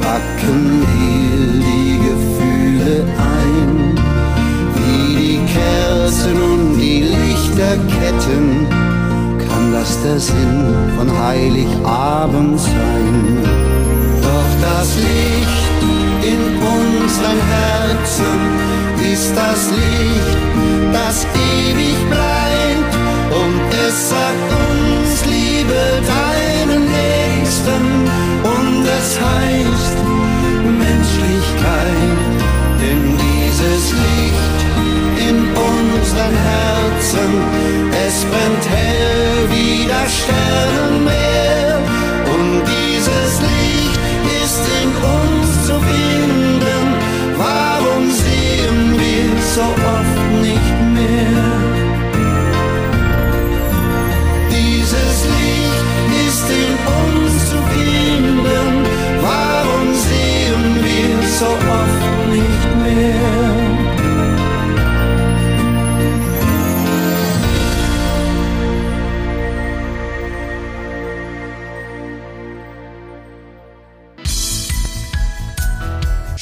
packen 0.00 0.82
wir 0.92 1.46
die 1.66 1.98
Gefühle 2.08 3.04
ein. 3.38 3.94
Wie 4.74 5.16
die 5.16 5.40
Kerzen 5.52 6.36
und 6.36 6.78
die 6.78 7.02
Lichterketten 7.02 8.69
das 9.80 10.02
der 10.02 10.20
Sinn 10.20 10.74
von 10.98 11.08
Heiligabend 11.24 12.60
sein. 12.60 13.38
Doch 14.22 14.50
das 14.60 14.88
Licht 14.96 15.80
in 16.32 16.42
unseren 16.76 17.40
Herzen 17.56 18.40
ist 19.12 19.32
das 19.34 19.60
Licht, 19.80 20.38
das 20.92 21.26
ewig 21.56 21.96
bleibt. 22.10 22.94
Und 23.40 23.60
es 23.86 24.10
sagt 24.10 24.50
uns, 24.68 25.24
liebe 25.24 25.82
deinen 26.14 26.84
Nächsten. 27.00 27.82
Und 28.54 28.84
es 28.98 29.10
heißt 29.28 29.96
Menschlichkeit, 30.84 32.18
denn 32.80 33.04
dieses 33.24 33.84
Licht 34.04 34.60
in 35.28 35.38
unseren 35.72 36.36
Herzen, 36.50 37.30
es 38.06 38.24
brennt 38.24 38.66
hell 38.68 39.09
wie 40.10 40.26
das 40.26 41.29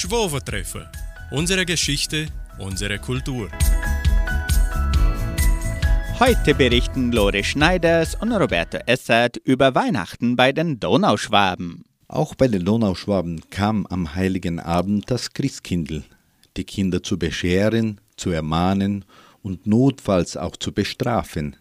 Schwovertreffen. 0.08 0.86
Unsere 1.30 1.66
Geschichte, 1.66 2.28
unsere 2.58 2.98
Kultur. 2.98 3.50
Heute 6.18 6.54
berichten 6.54 7.12
Lore 7.12 7.44
Schneiders 7.44 8.14
und 8.14 8.32
Roberto 8.32 8.78
Essert 8.86 9.36
über 9.36 9.74
Weihnachten 9.74 10.34
bei 10.34 10.52
den 10.52 10.80
Donauschwaben. 10.80 11.84
Auch 12.06 12.34
bei 12.34 12.48
den 12.48 12.64
Donauschwaben 12.64 13.50
kam 13.50 13.84
am 13.84 14.14
heiligen 14.14 14.60
Abend 14.60 15.10
das 15.10 15.34
Christkindl, 15.34 16.04
die 16.56 16.64
Kinder 16.64 17.02
zu 17.02 17.18
bescheren, 17.18 18.00
zu 18.16 18.30
ermahnen 18.30 19.04
und 19.42 19.66
notfalls 19.66 20.38
auch 20.38 20.56
zu 20.56 20.72
bestrafen. 20.72 21.54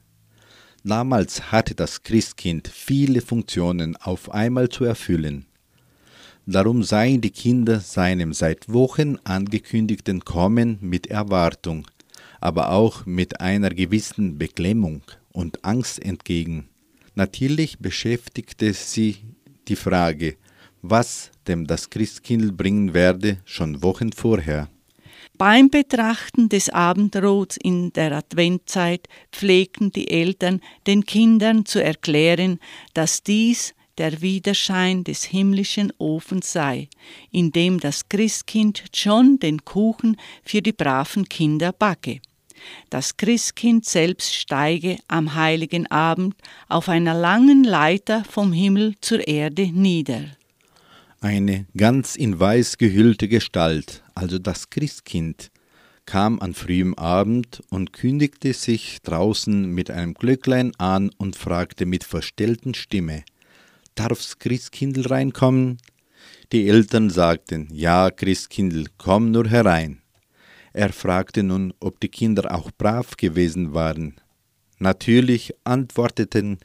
Damals 0.86 1.52
hatte 1.52 1.76
das 1.76 2.02
Christkind 2.02 2.70
viele 2.70 3.20
Funktionen 3.20 3.98
auf 3.98 4.32
einmal 4.32 4.70
zu 4.70 4.86
erfüllen. 4.86 5.47
Darum 6.50 6.82
seien 6.82 7.20
die 7.20 7.30
Kinder 7.30 7.82
seinem 7.82 8.32
seit 8.32 8.72
Wochen 8.72 9.18
angekündigten 9.26 10.24
Kommen 10.24 10.78
mit 10.80 11.08
Erwartung, 11.08 11.86
aber 12.40 12.72
auch 12.72 13.06
mit 13.06 13.42
einer 13.42 13.70
gewissen 13.70 14.38
Beklemmung 14.38 15.02
und 15.34 15.66
Angst 15.66 16.02
entgegen. 16.02 16.70
Natürlich 17.16 17.80
beschäftigte 17.80 18.72
sie 18.72 19.18
die 19.68 19.76
Frage, 19.76 20.38
was 20.82 21.32
dem 21.50 21.68
das 21.68 21.90
Christkindl 21.90 22.54
bringen 22.54 22.94
werde, 22.94 23.40
schon 23.44 23.84
Wochen 23.84 24.14
vorher. 24.14 24.70
Beim 25.38 25.70
Betrachten 25.70 26.48
des 26.48 26.70
Abendrots 26.70 27.58
in 27.58 27.92
der 27.92 28.14
Adventzeit 28.14 29.10
pflegten 29.34 29.92
die 29.92 30.10
Eltern 30.10 30.62
den 30.88 31.04
Kindern 31.04 31.66
zu 31.66 31.84
erklären, 31.84 32.60
dass 32.94 33.22
dies 33.22 33.74
der 33.98 34.22
Widerschein 34.22 35.04
des 35.04 35.24
himmlischen 35.24 35.92
Ofens 35.98 36.52
sei, 36.52 36.90
in 37.32 37.52
dem 37.52 37.80
das 37.80 38.10
Christkind 38.10 38.84
schon 38.94 39.40
den 39.40 39.66
Kuchen 39.66 40.18
für 40.44 40.62
die 40.62 40.74
braven 40.74 41.28
Kinder 41.28 41.72
backe. 41.72 42.20
Das 42.90 43.18
Christkind 43.18 43.86
selbst 43.86 44.34
steige 44.34 44.98
am 45.08 45.36
heiligen 45.36 45.88
Abend 45.88 46.36
auf 46.68 46.90
einer 46.90 47.14
langen 47.14 47.64
Leiter 47.64 48.24
vom 48.24 48.54
Himmel 48.54 48.96
zur 49.02 49.28
Erde 49.28 49.68
nieder. 49.72 50.26
Eine 51.20 51.66
ganz 51.76 52.16
in 52.16 52.40
weiß 52.40 52.78
gehüllte 52.78 53.28
Gestalt, 53.28 54.04
also 54.16 54.38
das 54.38 54.70
Christkind, 54.70 55.52
kam 56.06 56.40
an 56.40 56.54
frühem 56.54 56.94
Abend 56.94 57.62
und 57.70 57.92
kündigte 57.92 58.54
sich 58.54 59.02
draußen 59.02 59.66
mit 59.66 59.92
einem 59.92 60.14
Glöcklein 60.14 60.72
an 60.78 61.12
und 61.18 61.36
fragte 61.36 61.86
mit 61.86 62.04
verstellten 62.04 62.74
Stimme 62.74 63.24
Darf's 63.98 64.38
Christkindl 64.38 65.08
reinkommen? 65.08 65.80
Die 66.52 66.70
Eltern 66.70 67.10
sagten 67.10 67.68
Ja, 67.72 68.12
Christkindl, 68.12 68.86
komm 69.00 69.32
nur 69.32 69.50
herein. 69.50 70.04
Er 70.72 70.94
fragte 70.94 71.42
nun, 71.42 71.74
ob 71.80 72.00
die 72.00 72.08
Kinder 72.08 72.54
auch 72.54 72.70
brav 72.78 73.18
gewesen 73.18 73.74
waren. 73.74 74.14
Natürlich 74.78 75.56
antworteten 75.64 76.60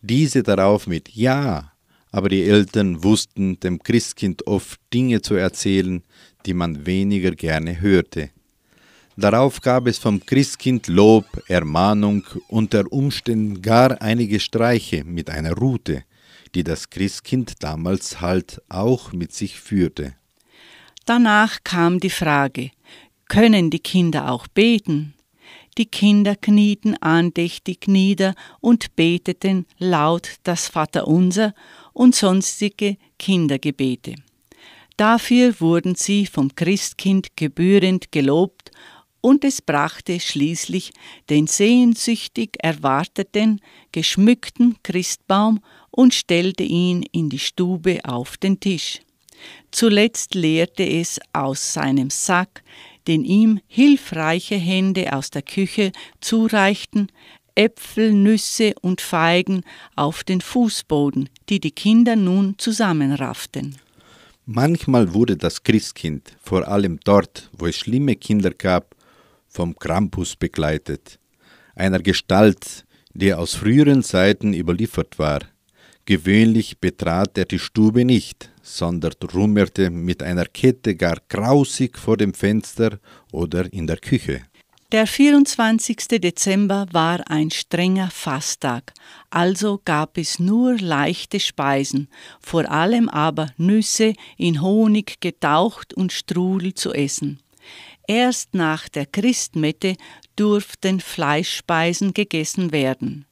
diese 0.00 0.42
darauf 0.42 0.86
mit 0.86 1.10
Ja, 1.10 1.72
aber 2.12 2.30
die 2.30 2.44
Eltern 2.44 3.04
wussten 3.04 3.60
dem 3.60 3.82
Christkind 3.82 4.46
oft 4.46 4.80
Dinge 4.94 5.20
zu 5.20 5.34
erzählen, 5.34 6.02
die 6.46 6.54
man 6.54 6.86
weniger 6.86 7.32
gerne 7.32 7.78
hörte. 7.78 8.30
Darauf 9.18 9.60
gab 9.60 9.86
es 9.86 9.98
vom 9.98 10.24
Christkind 10.24 10.86
Lob, 10.86 11.26
Ermahnung, 11.46 12.24
unter 12.48 12.90
Umständen 12.90 13.60
gar 13.60 14.00
einige 14.00 14.40
Streiche 14.40 15.04
mit 15.04 15.28
einer 15.28 15.52
Rute, 15.52 16.04
die 16.54 16.64
das 16.64 16.90
Christkind 16.90 17.62
damals 17.62 18.20
halt 18.20 18.62
auch 18.68 19.12
mit 19.12 19.32
sich 19.32 19.60
führte. 19.60 20.14
Danach 21.06 21.64
kam 21.64 22.00
die 22.00 22.10
Frage, 22.10 22.70
können 23.28 23.70
die 23.70 23.78
Kinder 23.78 24.30
auch 24.30 24.46
beten? 24.48 25.14
Die 25.78 25.86
Kinder 25.86 26.36
knieten 26.36 27.00
andächtig 27.00 27.86
nieder 27.86 28.34
und 28.60 28.96
beteten 28.96 29.66
laut 29.78 30.36
das 30.42 30.68
Vaterunser 30.68 31.54
und 31.92 32.14
sonstige 32.14 32.96
Kindergebete. 33.18 34.16
Dafür 34.96 35.58
wurden 35.60 35.94
sie 35.94 36.26
vom 36.26 36.54
Christkind 36.54 37.36
gebührend 37.36 38.12
gelobt 38.12 38.70
und 39.20 39.44
es 39.44 39.62
brachte 39.62 40.20
schließlich 40.20 40.92
den 41.28 41.46
sehnsüchtig 41.46 42.56
erwarteten, 42.58 43.60
geschmückten 43.92 44.76
Christbaum 44.82 45.60
und 45.90 46.14
stellte 46.14 46.62
ihn 46.62 47.04
in 47.12 47.28
die 47.28 47.38
Stube 47.38 48.00
auf 48.04 48.36
den 48.36 48.60
Tisch. 48.60 49.00
Zuletzt 49.70 50.34
leerte 50.34 50.82
es 50.82 51.18
aus 51.32 51.72
seinem 51.72 52.10
Sack 52.10 52.62
den 53.06 53.24
ihm 53.24 53.60
hilfreiche 53.66 54.56
Hände 54.56 55.12
aus 55.12 55.30
der 55.30 55.42
Küche 55.42 55.92
zureichten, 56.20 57.08
Äpfel, 57.54 58.12
Nüsse 58.12 58.74
und 58.80 59.00
Feigen 59.00 59.64
auf 59.96 60.24
den 60.24 60.40
Fußboden, 60.40 61.28
die 61.48 61.60
die 61.60 61.72
Kinder 61.72 62.16
nun 62.16 62.54
zusammenrafften. 62.58 63.76
Manchmal 64.46 65.12
wurde 65.12 65.36
das 65.36 65.62
Christkind, 65.62 66.36
vor 66.40 66.66
allem 66.68 66.98
dort, 67.04 67.50
wo 67.52 67.66
es 67.66 67.76
schlimme 67.76 68.16
Kinder 68.16 68.50
gab, 68.50 68.94
vom 69.48 69.76
Krampus 69.76 70.36
begleitet, 70.36 71.18
einer 71.74 71.98
Gestalt, 71.98 72.84
die 73.12 73.34
aus 73.34 73.56
früheren 73.56 74.02
Zeiten 74.02 74.54
überliefert 74.54 75.18
war. 75.18 75.40
Gewöhnlich 76.10 76.78
betrat 76.80 77.38
er 77.38 77.44
die 77.44 77.60
Stube 77.60 78.04
nicht, 78.04 78.50
sondern 78.62 79.12
rummerte 79.32 79.90
mit 79.90 80.24
einer 80.24 80.44
Kette 80.44 80.96
gar 80.96 81.18
grausig 81.28 81.96
vor 81.96 82.16
dem 82.16 82.34
Fenster 82.34 82.98
oder 83.30 83.72
in 83.72 83.86
der 83.86 83.98
Küche. 83.98 84.42
Der 84.90 85.06
24. 85.06 86.08
Dezember 86.20 86.88
war 86.90 87.30
ein 87.30 87.52
strenger 87.52 88.10
Fasttag, 88.10 88.92
also 89.30 89.80
gab 89.84 90.18
es 90.18 90.40
nur 90.40 90.76
leichte 90.80 91.38
Speisen, 91.38 92.08
vor 92.40 92.68
allem 92.68 93.08
aber 93.08 93.52
Nüsse 93.56 94.14
in 94.36 94.60
Honig 94.62 95.20
getaucht 95.20 95.94
und 95.94 96.12
Strudel 96.12 96.74
zu 96.74 96.92
essen. 96.92 97.38
Erst 98.08 98.52
nach 98.52 98.88
der 98.88 99.06
Christmette 99.06 99.94
durften 100.34 100.98
Fleischspeisen 100.98 102.14
gegessen 102.14 102.72
werden. 102.72 103.26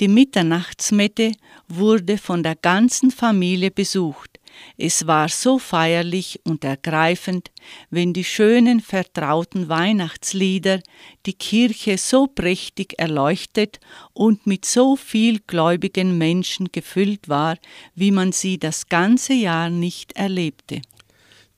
Die 0.00 0.08
Mitternachtsmette 0.08 1.32
wurde 1.68 2.18
von 2.18 2.42
der 2.42 2.56
ganzen 2.56 3.10
Familie 3.10 3.70
besucht. 3.70 4.34
Es 4.76 5.06
war 5.06 5.28
so 5.28 5.58
feierlich 5.58 6.40
und 6.44 6.64
ergreifend, 6.64 7.50
wenn 7.90 8.12
die 8.12 8.24
schönen 8.24 8.80
vertrauten 8.80 9.68
Weihnachtslieder 9.68 10.80
die 11.26 11.32
Kirche 11.32 11.98
so 11.98 12.26
prächtig 12.26 12.94
erleuchtet 12.98 13.80
und 14.12 14.46
mit 14.46 14.64
so 14.64 14.96
viel 14.96 15.40
gläubigen 15.46 16.18
Menschen 16.18 16.70
gefüllt 16.72 17.28
war, 17.28 17.56
wie 17.94 18.10
man 18.10 18.32
sie 18.32 18.58
das 18.58 18.88
ganze 18.88 19.34
Jahr 19.34 19.70
nicht 19.70 20.12
erlebte. 20.12 20.82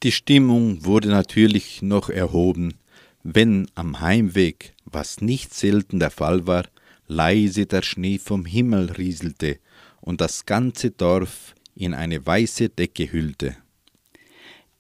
Die 0.02 0.12
Stimmung 0.12 0.84
wurde 0.84 1.08
natürlich 1.08 1.82
noch 1.82 2.10
erhoben, 2.10 2.74
wenn 3.22 3.68
am 3.74 4.00
Heimweg, 4.00 4.74
was 4.84 5.20
nicht 5.20 5.54
selten 5.54 5.98
der 5.98 6.10
Fall 6.10 6.46
war, 6.46 6.64
leise 7.06 7.66
der 7.66 7.82
Schnee 7.82 8.18
vom 8.18 8.44
Himmel 8.44 8.92
rieselte 8.92 9.58
und 10.00 10.20
das 10.20 10.46
ganze 10.46 10.90
Dorf 10.90 11.54
in 11.74 11.94
eine 11.94 12.24
weiße 12.24 12.68
Decke 12.70 13.10
hüllte. 13.10 13.56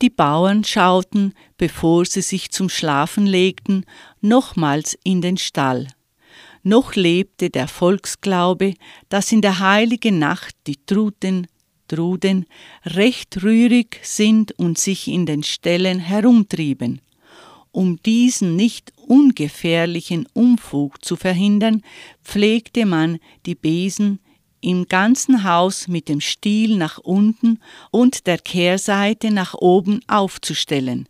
Die 0.02 0.10
Bauern 0.10 0.62
schauten, 0.62 1.32
bevor 1.56 2.04
sie 2.04 2.20
sich 2.20 2.50
zum 2.50 2.68
Schlafen 2.68 3.26
legten, 3.26 3.86
nochmals 4.20 4.98
in 5.04 5.22
den 5.22 5.38
Stall. 5.38 5.88
Noch 6.62 6.96
lebte 6.96 7.48
der 7.48 7.68
Volksglaube, 7.68 8.74
dass 9.08 9.32
in 9.32 9.40
der 9.40 9.60
heiligen 9.60 10.18
Nacht 10.18 10.54
die 10.66 10.76
Truten, 10.84 11.46
Truden 11.88 12.46
recht 12.84 13.42
rührig 13.42 14.00
sind 14.02 14.52
und 14.58 14.76
sich 14.76 15.08
in 15.08 15.24
den 15.24 15.44
Ställen 15.44 16.00
herumtrieben. 16.00 17.00
Um 17.76 18.00
diesen 18.02 18.56
nicht 18.56 18.94
ungefährlichen 19.06 20.26
Umfug 20.32 21.04
zu 21.04 21.14
verhindern, 21.14 21.82
pflegte 22.24 22.86
man 22.86 23.18
die 23.44 23.54
Besen 23.54 24.18
im 24.62 24.88
ganzen 24.88 25.44
Haus 25.44 25.86
mit 25.86 26.08
dem 26.08 26.22
Stiel 26.22 26.78
nach 26.78 26.96
unten 26.96 27.58
und 27.90 28.26
der 28.26 28.38
Kehrseite 28.38 29.30
nach 29.30 29.52
oben 29.52 30.00
aufzustellen. 30.06 31.06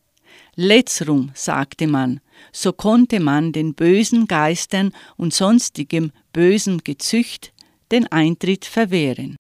Letzrum, 0.57 1.31
sagte 1.35 1.87
man, 1.87 2.19
so 2.51 2.73
konnte 2.73 3.21
man 3.21 3.53
den 3.53 3.75
bösen 3.75 4.27
Geistern 4.27 4.91
und 5.17 5.33
sonstigem 5.33 6.11
bösen 6.33 6.79
Gezücht 6.79 7.53
den 7.93 8.11
Eintritt 8.11 8.65
verwehren. 8.65 9.37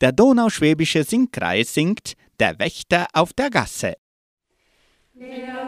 Der 0.00 0.12
Donauschwäbische 0.12 1.04
Singkreis 1.04 1.74
singt 1.74 2.16
Der 2.38 2.58
Wächter 2.58 3.06
auf 3.14 3.32
der 3.32 3.50
Gasse. 3.50 3.96
Der 5.14 5.65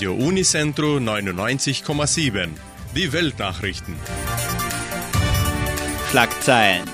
Radio 0.00 0.14
Unicentro 0.14 0.96
99,7. 0.96 2.48
Die 2.96 3.12
Weltnachrichten. 3.12 3.94
Schlagzeilen. 6.10 6.88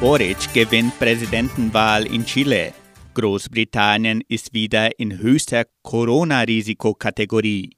Boric 0.00 0.54
gewinnt 0.54 0.98
Präsidentenwahl 0.98 2.06
in 2.06 2.24
Chile. 2.24 2.72
Großbritannien 3.12 4.22
ist 4.26 4.54
wieder 4.54 4.98
in 4.98 5.18
höchster 5.18 5.66
Corona-Risikokategorie. 5.82 7.76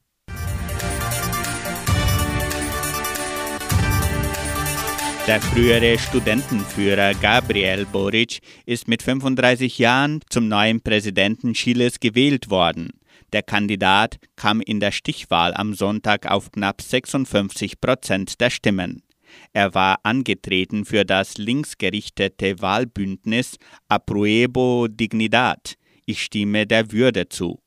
Der 5.26 5.40
frühere 5.40 5.98
Studentenführer 5.98 7.14
Gabriel 7.14 7.84
Boric 7.84 8.38
ist 8.64 8.86
mit 8.86 9.02
35 9.02 9.76
Jahren 9.80 10.20
zum 10.30 10.46
neuen 10.46 10.80
Präsidenten 10.80 11.54
Chiles 11.54 11.98
gewählt 11.98 12.48
worden. 12.48 12.92
Der 13.32 13.42
Kandidat 13.42 14.16
kam 14.36 14.60
in 14.60 14.80
der 14.80 14.90
Stichwahl 14.90 15.52
am 15.54 15.74
Sonntag 15.74 16.26
auf 16.30 16.50
knapp 16.50 16.80
56 16.80 17.80
Prozent 17.80 18.40
der 18.40 18.50
Stimmen. 18.50 19.02
Er 19.52 19.74
war 19.74 20.00
angetreten 20.02 20.84
für 20.84 21.04
das 21.04 21.36
linksgerichtete 21.36 22.60
Wahlbündnis 22.62 23.56
Apruebo 23.88 24.88
Dignidad. 24.88 25.74
Ich 26.06 26.22
stimme 26.22 26.66
der 26.66 26.90
Würde 26.92 27.28
zu. 27.28 27.60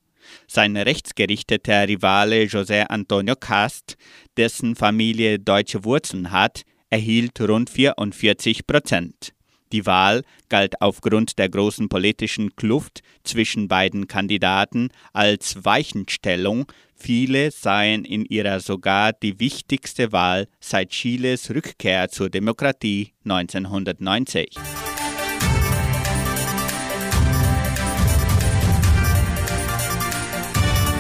Sein 0.47 0.78
rechtsgerichteter 0.78 1.88
Rivale 1.88 2.43
José 2.43 2.84
Antonio 2.89 3.36
Cast, 3.36 3.97
dessen 4.38 4.76
Familie 4.76 5.39
deutsche 5.39 5.84
Wurzeln 5.84 6.32
hat, 6.32 6.63
erhielt 6.89 7.39
rund 7.41 7.69
44 7.69 8.65
Prozent. 8.65 9.34
Die 9.71 9.86
Wahl 9.86 10.23
galt 10.49 10.81
aufgrund 10.81 11.39
der 11.39 11.49
großen 11.49 11.88
politischen 11.88 12.55
Kluft 12.55 13.01
zwischen 13.23 13.67
beiden 13.67 14.07
Kandidaten 14.07 14.89
als 15.13 15.63
Weichenstellung. 15.63 16.65
Viele 16.95 17.51
seien 17.51 18.03
in 18.03 18.25
ihrer 18.25 18.60
sogar 18.60 19.13
die 19.13 19.39
wichtigste 19.39 20.12
Wahl 20.12 20.47
seit 20.60 20.89
Chiles 20.89 21.49
Rückkehr 21.49 22.10
zur 22.10 22.29
Demokratie 22.29 23.13
1990. 23.23 24.57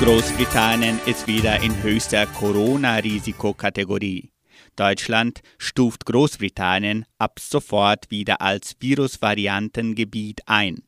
Großbritannien 0.01 0.99
ist 1.05 1.27
wieder 1.27 1.61
in 1.61 1.83
höchster 1.83 2.25
Corona-Risikokategorie. 2.25 4.30
Deutschland 4.75 5.41
stuft 5.57 6.05
Großbritannien 6.05 7.05
ab 7.17 7.39
sofort 7.39 8.09
wieder 8.09 8.41
als 8.41 8.75
Virusvariantengebiet 8.79 10.41
ein. 10.45 10.83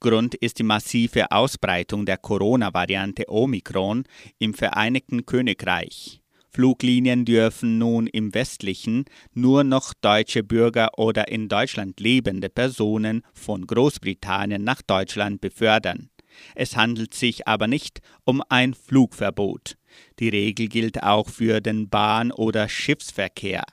Grund 0.00 0.34
ist 0.34 0.58
die 0.58 0.64
massive 0.64 1.30
Ausbreitung 1.30 2.06
der 2.06 2.16
Corona-Variante 2.16 3.24
Omikron 3.28 4.04
im 4.38 4.54
Vereinigten 4.54 5.26
Königreich. 5.26 6.20
Fluglinien 6.50 7.24
dürfen 7.24 7.78
nun 7.78 8.06
im 8.06 8.32
westlichen 8.34 9.04
nur 9.34 9.64
noch 9.64 9.92
deutsche 9.94 10.42
Bürger 10.42 10.98
oder 10.98 11.28
in 11.28 11.48
Deutschland 11.48 12.00
lebende 12.00 12.48
Personen 12.48 13.22
von 13.34 13.66
Großbritannien 13.66 14.64
nach 14.64 14.82
Deutschland 14.82 15.40
befördern. 15.40 16.10
Es 16.54 16.76
handelt 16.76 17.14
sich 17.14 17.46
aber 17.46 17.66
nicht 17.66 18.00
um 18.24 18.42
ein 18.48 18.74
Flugverbot. 18.74 19.76
Die 20.18 20.28
Regel 20.28 20.68
gilt 20.68 21.02
auch 21.02 21.28
für 21.28 21.60
den 21.60 21.88
Bahn- 21.88 22.32
oder 22.32 22.68
Schiffsverkehr. 22.68 23.64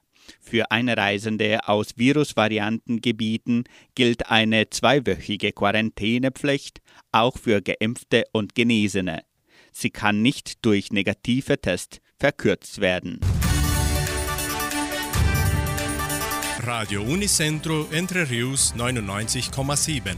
Für 0.41 0.71
Einreisende 0.71 1.67
aus 1.67 1.97
Virusvariantengebieten 1.97 3.65
gilt 3.95 4.29
eine 4.29 4.69
zweiwöchige 4.69 5.51
Quarantänepflicht, 5.51 6.81
auch 7.11 7.38
für 7.38 7.61
Geimpfte 7.61 8.23
und 8.31 8.55
Genesene. 8.55 9.23
Sie 9.71 9.89
kann 9.89 10.21
nicht 10.21 10.65
durch 10.65 10.91
negative 10.91 11.59
Tests 11.59 11.99
verkürzt 12.17 12.79
werden. 12.79 13.19
Radio 16.65 17.03
Unicentro 17.03 17.88
Entre 17.91 18.27
Rius 18.29 18.73
99,7. 18.75 20.15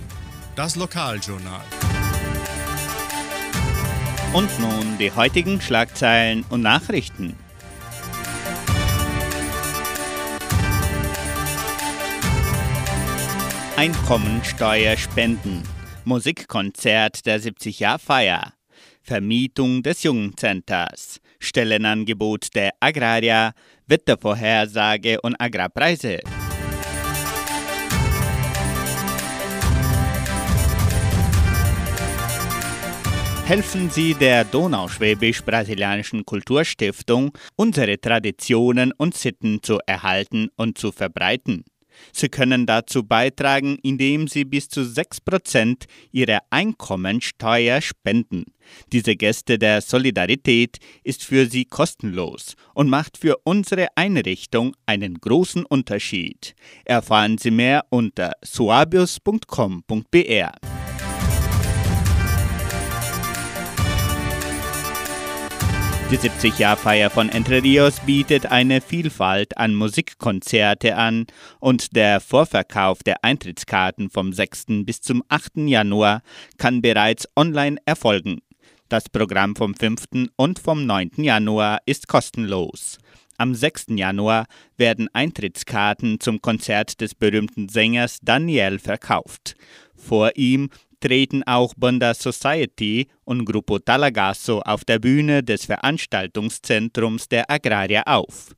Das 0.56 0.76
Lokaljournal. 0.76 1.87
Und 4.34 4.60
nun 4.60 4.98
die 5.00 5.12
heutigen 5.12 5.62
Schlagzeilen 5.62 6.46
und 6.50 6.62
Nachrichten. 6.62 7.36
Einkommensteuerspenden, 13.78 15.64
Musikkonzert 16.04 17.26
der 17.26 17.40
70-Jahr-Feier, 17.40 18.54
Vermietung 19.02 19.84
des 19.84 20.04
Jugendcenters, 20.04 21.20
Stellenangebot 21.40 22.56
der 22.56 22.72
Agraria, 22.80 23.54
Wettervorhersage 23.86 25.22
und 25.22 25.40
Agrarpreise. 25.40 26.20
Helfen 33.48 33.90
Sie 33.90 34.14
der 34.14 34.44
Donauschwäbisch-Brasilianischen 34.44 36.26
Kulturstiftung, 36.26 37.32
unsere 37.56 37.98
Traditionen 37.98 38.92
und 38.92 39.16
Sitten 39.16 39.64
zu 39.64 39.80
erhalten 39.88 40.50
und 40.58 40.78
zu 40.78 40.92
verbreiten. 40.92 41.64
Sie 42.12 42.28
können 42.28 42.66
dazu 42.66 43.04
beitragen, 43.04 43.78
indem 43.84 44.28
Sie 44.28 44.44
bis 44.44 44.68
zu 44.68 44.82
6% 44.82 45.86
Ihrer 46.12 46.40
Einkommensteuer 46.50 47.80
spenden. 47.80 48.44
Diese 48.92 49.16
Geste 49.16 49.58
der 49.58 49.80
Solidarität 49.80 50.80
ist 51.06 51.24
für 51.24 51.46
Sie 51.46 51.64
kostenlos 51.64 52.56
und 52.74 52.90
macht 52.90 53.18
für 53.18 53.38
unsere 53.46 53.88
Einrichtung 53.96 54.76
einen 54.86 55.22
großen 55.22 55.66
Unterschied. 55.66 56.54
Erfahren 56.84 57.38
Sie 57.38 57.52
mehr 57.52 57.86
unter 57.92 58.34
suabius.com.br. 58.44 60.87
Die 66.10 66.18
70-Jahr-Feier 66.18 67.10
von 67.10 67.28
Entre 67.28 67.62
Rios 67.62 68.00
bietet 68.00 68.46
eine 68.46 68.80
Vielfalt 68.80 69.58
an 69.58 69.76
Musikkonzerte 69.76 70.96
an 70.96 71.26
und 71.60 71.98
der 71.98 72.22
Vorverkauf 72.22 73.04
der 73.04 73.26
Eintrittskarten 73.26 74.10
vom 74.10 74.32
6. 74.32 74.68
bis 74.86 75.02
zum 75.02 75.22
8. 75.28 75.58
Januar 75.68 76.22
kann 76.58 76.82
bereits 76.82 77.28
online 77.36 77.76
erfolgen. 77.84 78.40
Das 78.88 79.10
Programm 79.10 79.58
vom 79.58 79.76
5. 79.76 80.30
und 80.38 80.60
vom 80.60 80.86
9. 80.86 81.12
Januar 81.18 81.80
ist 81.86 82.08
kostenlos. 82.08 83.00
Am 83.38 83.54
6. 83.54 83.88
Januar 83.90 84.46
werden 84.78 85.10
Eintrittskarten 85.12 86.22
zum 86.22 86.42
Konzert 86.42 87.02
des 87.02 87.16
berühmten 87.16 87.68
Sängers 87.68 88.20
Daniel 88.22 88.80
verkauft. 88.80 89.56
Vor 89.98 90.32
ihm 90.36 90.70
treten 91.00 91.44
auch 91.44 91.74
Banda 91.76 92.14
Society 92.14 93.08
und 93.24 93.46
Gruppo 93.46 93.80
Talagasso 93.80 94.60
auf 94.62 94.86
der 94.86 95.00
Bühne 95.00 95.44
des 95.44 95.66
Veranstaltungszentrums 95.66 97.28
der 97.30 97.50
Agraria 97.50 98.04
auf. 98.06 98.56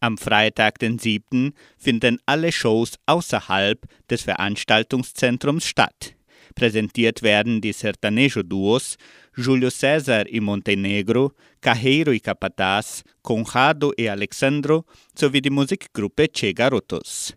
Am 0.00 0.16
Freitag, 0.16 0.78
den 0.78 0.98
7., 0.98 1.52
finden 1.76 2.18
alle 2.24 2.52
Shows 2.52 2.94
außerhalb 3.06 3.80
des 4.08 4.22
Veranstaltungszentrums 4.22 5.66
statt. 5.66 6.14
Präsentiert 6.54 7.22
werden 7.22 7.60
die 7.60 7.72
Sertanejo-Duos 7.72 8.96
Julio 9.36 9.68
César 9.68 10.26
y 10.28 10.40
Montenegro, 10.40 11.34
Cajeiro 11.60 12.12
y 12.12 12.20
Capataz, 12.20 13.04
Conrado 13.22 13.92
y 13.96 14.08
Alexandro 14.08 14.84
sowie 15.14 15.40
die 15.40 15.50
Musikgruppe 15.50 16.28
Che 16.28 16.52
Garotos. 16.52 17.36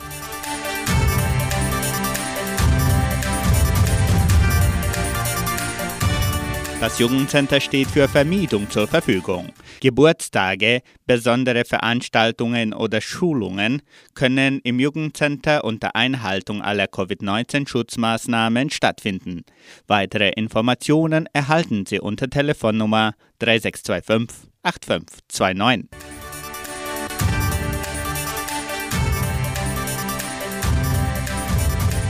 Das 6.82 6.98
Jugendcenter 6.98 7.60
steht 7.60 7.86
für 7.86 8.08
Vermietung 8.08 8.68
zur 8.68 8.88
Verfügung. 8.88 9.52
Geburtstage, 9.78 10.82
besondere 11.06 11.64
Veranstaltungen 11.64 12.74
oder 12.74 13.00
Schulungen 13.00 13.82
können 14.14 14.58
im 14.64 14.80
Jugendcenter 14.80 15.62
unter 15.62 15.94
Einhaltung 15.94 16.60
aller 16.60 16.88
Covid-19-Schutzmaßnahmen 16.88 18.70
stattfinden. 18.70 19.44
Weitere 19.86 20.30
Informationen 20.30 21.28
erhalten 21.32 21.86
Sie 21.86 22.00
unter 22.00 22.28
Telefonnummer 22.28 23.14
3625 23.38 24.50
8529. 24.64 25.88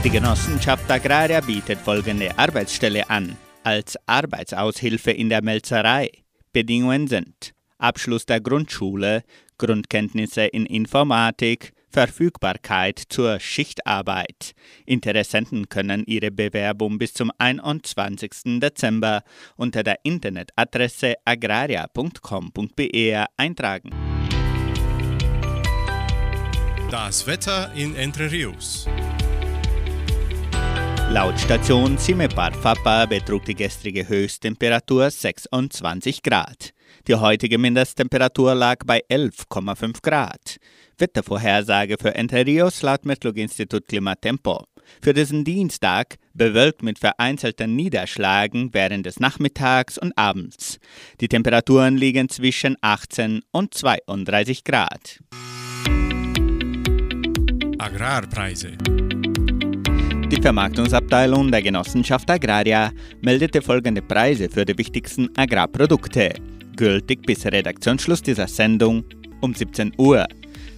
Die 0.03 0.09
Genossenschaft 0.09 0.89
Agraria 0.89 1.41
bietet 1.41 1.77
folgende 1.77 2.35
Arbeitsstelle 2.39 3.07
an. 3.07 3.37
Als 3.63 3.97
Arbeitsaushilfe 4.05 5.11
in 5.11 5.29
der 5.29 5.41
Melzerei. 5.41 6.11
Bedingungen 6.51 7.07
sind 7.07 7.53
Abschluss 7.77 8.25
der 8.25 8.41
Grundschule, 8.41 9.23
Grundkenntnisse 9.57 10.45
in 10.45 10.65
Informatik, 10.65 11.71
Verfügbarkeit 11.89 13.01
zur 13.07 13.39
Schichtarbeit. 13.39 14.53
Interessenten 14.85 15.69
können 15.69 16.03
ihre 16.05 16.31
Bewerbung 16.31 16.97
bis 16.97 17.13
zum 17.13 17.31
21. 17.37 18.59
Dezember 18.59 19.23
unter 19.55 19.83
der 19.83 19.99
Internetadresse 20.03 21.15
agraria.com.br 21.23 23.25
eintragen. 23.37 23.91
Das 26.91 27.27
Wetter 27.27 27.71
in 27.73 27.95
Entre 27.95 28.31
Rios. 28.31 28.87
Laut 31.13 31.39
Station 31.39 31.95
Cimepar 31.95 32.51
Fapa 32.53 33.05
betrug 33.05 33.45
die 33.45 33.53
gestrige 33.53 34.09
Höchsttemperatur 34.09 35.11
26 35.11 36.23
Grad. 36.23 36.71
Die 37.07 37.13
heutige 37.13 37.59
Mindesttemperatur 37.59 38.55
lag 38.55 38.77
bei 38.83 39.03
11,5 39.11 40.01
Grad. 40.01 40.57
Wettervorhersage 40.97 41.97
für 42.01 42.15
Entre 42.15 42.43
Rios 42.43 42.81
laut 42.81 43.05
Metlog-Institut 43.05 43.87
Klimatempo. 43.87 44.65
Für 45.03 45.13
diesen 45.13 45.43
Dienstag 45.43 46.15
bewölkt 46.33 46.81
mit 46.81 46.97
vereinzelten 46.97 47.75
Niederschlagen 47.75 48.73
während 48.73 49.05
des 49.05 49.19
Nachmittags 49.19 49.99
und 49.99 50.17
Abends. 50.17 50.79
Die 51.21 51.27
Temperaturen 51.27 51.95
liegen 51.95 52.27
zwischen 52.27 52.75
18 52.81 53.43
und 53.51 53.75
32 53.75 54.63
Grad. 54.63 55.19
Agrarpreise. 57.77 58.77
Die 60.43 60.47
Vermarktungsabteilung 60.47 61.51
der 61.51 61.61
Genossenschaft 61.61 62.29
Agraria 62.29 62.91
meldete 63.21 63.61
folgende 63.61 64.01
Preise 64.01 64.49
für 64.49 64.65
die 64.65 64.77
wichtigsten 64.77 65.29
Agrarprodukte, 65.37 66.33
gültig 66.75 67.25
bis 67.25 67.45
Redaktionsschluss 67.45 68.21
dieser 68.21 68.49
Sendung 68.49 69.05
um 69.39 69.53
17 69.53 69.93
Uhr. 69.97 70.27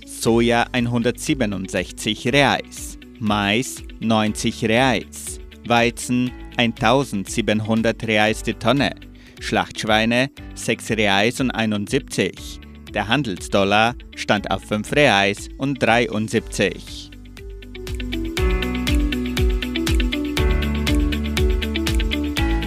Soja 0.06 0.68
167 0.72 2.28
Reais, 2.32 3.00
Mais 3.20 3.82
90 4.02 4.66
Reais, 4.66 5.40
Weizen 5.66 6.32
1700 6.58 8.08
Reais 8.08 8.44
die 8.44 8.54
Tonne, 8.54 8.92
Schlachtschweine 9.40 10.30
6 10.54 10.92
Reais 10.92 11.42
und 11.42 11.50
71. 11.50 12.60
Der 12.94 13.08
Handelsdollar 13.08 13.96
stand 14.16 14.52
auf 14.52 14.62
5 14.62 14.92
Reais 14.92 15.50
und 15.58 15.82
73. 15.82 17.15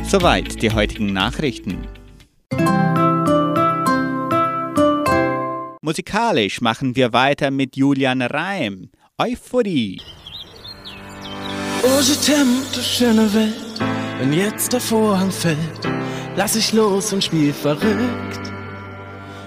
Soweit 0.09 0.63
die 0.63 0.73
heutigen 0.73 1.13
Nachrichten. 1.13 1.87
Musikalisch 5.83 6.63
machen 6.63 6.97
wir 6.97 7.13
weiter 7.13 7.51
mit 7.51 7.77
Julian 7.77 8.23
Reim. 8.23 8.89
Euphorie. 9.19 10.01
Oh, 11.83 12.01
je 12.01 12.15
t'aime, 12.15 12.63
du 12.75 12.81
schöne 12.81 13.35
Welt. 13.35 13.81
Wenn 14.19 14.33
jetzt 14.33 14.73
der 14.73 14.81
Vorhang 14.81 15.31
fällt, 15.31 15.87
lass 16.37 16.57
ich 16.57 16.73
los 16.73 17.13
und 17.13 17.23
spiel 17.23 17.53
verrückt. 17.53 18.41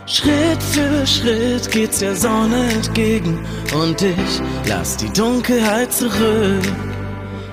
Schritt 0.05 0.61
für 0.61 1.07
Schritt 1.07 1.71
geht's 1.71 1.99
der 1.99 2.15
Sonne 2.15 2.69
entgegen 2.71 3.43
und 3.73 3.99
ich 4.03 4.41
lass 4.67 4.95
die 4.95 5.09
Dunkelheit 5.09 5.91
zurück. 5.91 6.61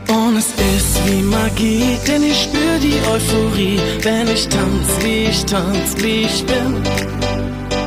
Und 0.09 0.37
es 0.37 0.47
ist 0.47 1.07
wie 1.07 1.23
Magie, 1.23 1.99
denn 2.07 2.23
ich 2.23 2.45
spür 2.45 2.79
die 2.83 2.99
Euphorie, 3.11 3.79
wenn 4.03 4.29
ich 4.29 4.49
tanz, 4.49 4.89
wie 5.03 5.25
ich 5.25 5.45
tanz, 5.45 5.95
wie 5.99 6.23
ich 6.23 6.45
bin. 6.47 6.83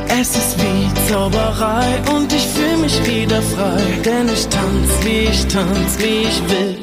Es 0.08 0.36
ist 0.36 0.56
wie 0.58 1.10
Zauberei 1.10 2.00
und 2.14 2.32
ich 2.32 2.46
fühl 2.46 2.76
mich 2.76 2.98
wieder 3.06 3.42
frei, 3.42 3.82
denn 4.04 4.28
ich 4.28 4.46
tanz, 4.46 4.90
wie 5.02 5.28
ich 5.30 5.46
tanz, 5.46 5.98
wie 5.98 6.28
ich 6.28 6.42
will. 6.48 6.78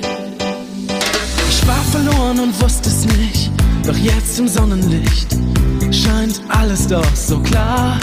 Ich 1.50 1.68
war 1.68 1.84
verloren 1.92 2.40
und 2.40 2.62
wusste 2.62 2.90
es 2.90 3.06
nicht, 3.18 3.52
doch 3.86 3.98
jetzt 3.98 4.40
im 4.40 4.48
Sonnenlicht 4.48 5.40
scheint 5.92 6.42
alles 6.50 6.88
doch 6.88 7.16
so 7.16 7.40
klar. 7.40 8.00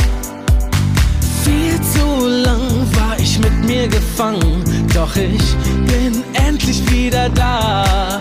Viel 1.45 1.81
zu 1.81 2.27
lang 2.27 2.87
war 2.95 3.19
ich 3.19 3.39
mit 3.39 3.65
mir 3.65 3.87
gefangen, 3.89 4.65
doch 4.95 5.15
ich 5.17 5.55
bin 5.87 6.23
endlich 6.67 6.91
wieder 6.91 7.29
da. 7.31 8.21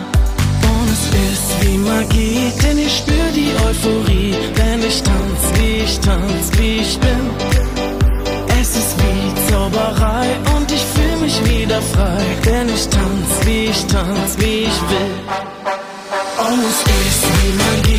Und 0.62 0.89
es 0.91 1.06
ist 1.34 1.62
wie 1.62 1.78
Magie, 1.78 2.52
denn 2.62 2.78
ich 2.78 2.98
spür 2.98 3.26
die 3.34 3.52
Euphorie, 3.66 4.36
wenn 4.56 4.80
ich 4.80 5.02
tanz, 5.02 5.41
wie 5.56 5.84
ich 5.84 6.00
tanz, 6.00 6.52
wie 6.58 6.78
ich 6.82 7.00
bin. 7.00 7.30
Es 8.60 8.76
ist 8.76 8.96
wie 9.00 9.52
Zauberei 9.52 10.28
und 10.56 10.72
ich 10.72 10.84
fühl 10.93 11.18
mich 11.22 11.38
wieder 11.46 11.82
frei, 11.82 12.24
denn 12.46 12.70
ich 12.70 12.88
tanz, 12.88 13.46
wie 13.46 13.66
ich 13.66 13.86
tanz, 13.86 14.38
wie 14.38 14.66
ich 14.70 14.80
will. 14.89 15.16
Und 16.48 16.60
es 16.60 16.80
ist 17.08 17.24
wie 17.36 17.52
Magie, 17.64 17.95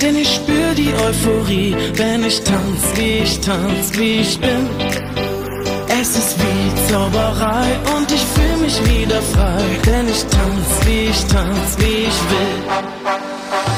denn 0.00 0.16
ich 0.16 0.34
spür 0.36 0.74
die 0.74 0.92
Euphorie, 0.94 1.76
wenn 1.94 2.24
ich 2.24 2.42
tanz, 2.42 2.82
wie 2.94 3.18
ich 3.24 3.40
tanz, 3.40 3.92
wie 3.98 4.20
ich 4.20 4.38
bin. 4.40 4.68
Es 6.00 6.16
ist 6.16 6.36
wie 6.38 6.92
Zauberei 6.92 7.68
und 7.96 8.10
ich 8.10 8.24
fühl 8.34 8.56
mich 8.64 8.78
wieder 8.86 9.20
frei, 9.20 9.62
denn 9.86 10.08
ich 10.08 10.22
tanz, 10.24 10.86
wie 10.86 11.06
ich 11.10 11.24
tanz, 11.26 11.76
wie 11.78 12.06
ich 12.10 12.20
will. 12.30 12.60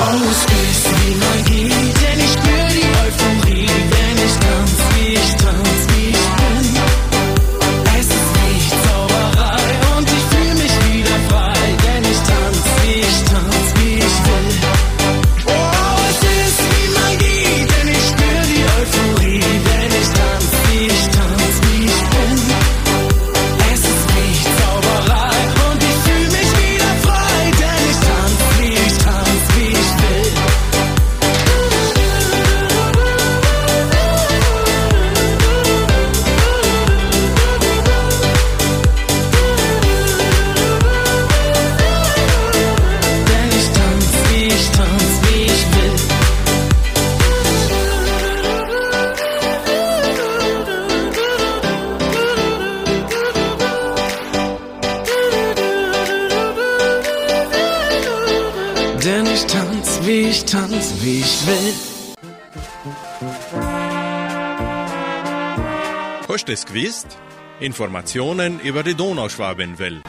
Oh, 0.00 0.30
es 0.30 0.42
ist 0.70 0.86
wie 0.98 1.14
Magie, 1.24 1.68
denn 1.68 2.20
ich 2.20 2.32
spür 2.32 2.51
es 66.52 66.66
gewusst? 66.66 67.18
Informationen 67.60 68.60
über 68.60 68.82
die 68.82 68.94
Donauschwabenwelle. 68.94 70.02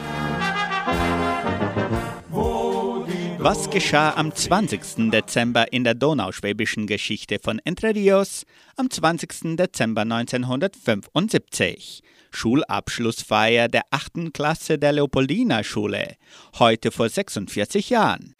Was 3.38 3.70
geschah 3.70 4.14
am 4.14 4.34
20. 4.34 5.10
Dezember 5.10 5.72
in 5.72 5.84
der 5.84 5.94
donauschwäbischen 5.94 6.86
Geschichte 6.86 7.38
von 7.42 7.60
Entre 7.64 7.94
Rios? 7.94 8.44
Am 8.76 8.90
20. 8.90 9.56
Dezember 9.56 10.02
1975. 10.02 12.02
Schulabschlussfeier 12.30 13.68
der 13.68 13.82
8. 13.90 14.32
Klasse 14.32 14.78
der 14.78 14.92
Leopoldina 14.92 15.62
Schule. 15.62 16.16
Heute 16.58 16.90
vor 16.90 17.08
46 17.08 17.90
Jahren. 17.90 18.34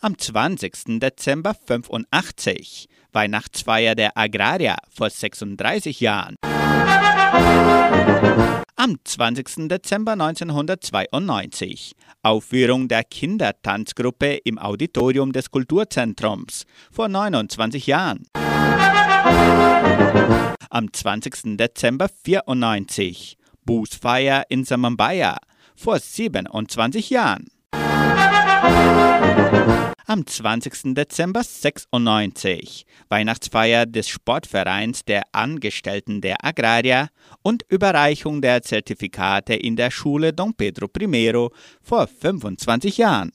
Am 0.00 0.18
20. 0.18 1.00
Dezember 1.00 1.54
85. 1.54 2.88
Weihnachtsfeier 3.14 3.94
der 3.94 4.16
Agraria 4.16 4.76
vor 4.90 5.08
36 5.08 6.00
Jahren. 6.00 6.36
Am 8.76 8.96
20. 9.02 9.68
Dezember 9.68 10.12
1992 10.12 11.94
Aufführung 12.22 12.88
der 12.88 13.04
Kindertanzgruppe 13.04 14.34
im 14.44 14.58
Auditorium 14.58 15.32
des 15.32 15.50
Kulturzentrums 15.50 16.66
vor 16.90 17.08
29 17.08 17.86
Jahren. 17.86 18.26
Am 20.70 20.92
20. 20.92 21.56
Dezember 21.56 22.08
94 22.24 23.38
Bußfeier 23.64 24.44
in 24.48 24.64
Samambaya 24.64 25.38
vor 25.76 25.98
27 25.98 27.10
Jahren. 27.10 27.46
Am 30.06 30.26
20. 30.26 30.94
Dezember 30.94 31.42
96 31.42 32.84
Weihnachtsfeier 33.08 33.86
des 33.86 34.06
Sportvereins 34.06 35.06
der 35.06 35.22
Angestellten 35.32 36.20
der 36.20 36.44
Agraria 36.44 37.08
und 37.42 37.64
Überreichung 37.70 38.42
der 38.42 38.60
Zertifikate 38.60 39.54
in 39.54 39.76
der 39.76 39.90
Schule 39.90 40.34
Don 40.34 40.52
Pedro 40.52 40.90
I 41.00 41.48
vor 41.80 42.06
25 42.06 42.98
Jahren. 42.98 43.32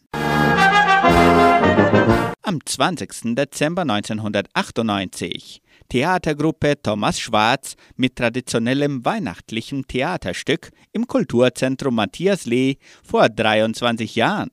Am 2.43 2.59
20. 2.63 3.35
Dezember 3.35 3.81
1998 3.81 5.63
Theatergruppe 5.89 6.79
Thomas 6.83 7.19
Schwarz 7.19 7.77
mit 7.95 8.15
traditionellem 8.15 9.03
weihnachtlichem 9.03 9.87
Theaterstück 9.87 10.69
im 10.91 11.07
Kulturzentrum 11.07 11.95
Matthias 11.95 12.45
Lee 12.45 12.75
vor 13.01 13.27
23 13.27 14.15
Jahren. 14.15 14.51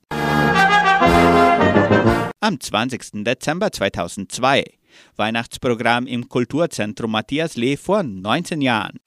Am 2.39 2.59
20. 2.59 3.23
Dezember 3.23 3.71
2002 3.71 4.63
Weihnachtsprogramm 5.15 6.05
im 6.05 6.29
Kulturzentrum 6.29 7.09
Matthias 7.09 7.55
Lee 7.55 7.77
vor 7.77 8.03
19 8.03 8.61
Jahren. 8.61 8.99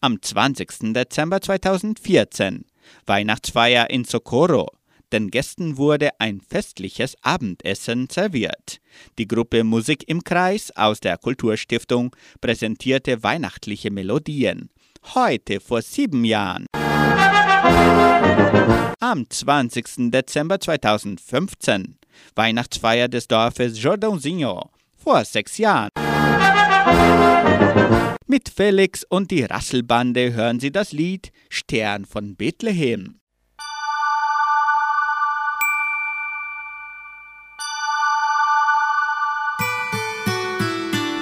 Am 0.00 0.22
20. 0.22 0.94
Dezember 0.94 1.42
2014 1.42 2.64
Weihnachtsfeier 3.04 3.90
in 3.90 4.04
Socorro. 4.04 4.70
Den 5.12 5.30
Gästen 5.30 5.76
wurde 5.76 6.18
ein 6.18 6.40
festliches 6.40 7.14
Abendessen 7.20 8.08
serviert. 8.10 8.80
Die 9.18 9.28
Gruppe 9.28 9.64
Musik 9.64 10.08
im 10.08 10.24
Kreis 10.24 10.74
aus 10.76 11.00
der 11.00 11.18
Kulturstiftung 11.18 12.16
präsentierte 12.40 13.22
weihnachtliche 13.22 13.90
Melodien. 13.90 14.70
Heute 15.14 15.60
vor 15.60 15.82
sieben 15.82 16.24
Jahren. 16.24 16.64
Am 19.08 19.30
20. 19.30 20.10
Dezember 20.10 20.58
2015 20.58 21.96
Weihnachtsfeier 22.34 23.06
des 23.06 23.28
Dorfes 23.28 23.80
Jordãozinho 23.80 24.70
vor 24.96 25.24
sechs 25.24 25.58
Jahren. 25.58 25.90
Mit 28.26 28.48
Felix 28.48 29.04
und 29.08 29.30
die 29.30 29.44
Rasselbande 29.44 30.32
hören 30.32 30.58
Sie 30.58 30.72
das 30.72 30.90
Lied 30.90 31.30
Stern 31.48 32.04
von 32.04 32.34
Bethlehem. 32.34 33.20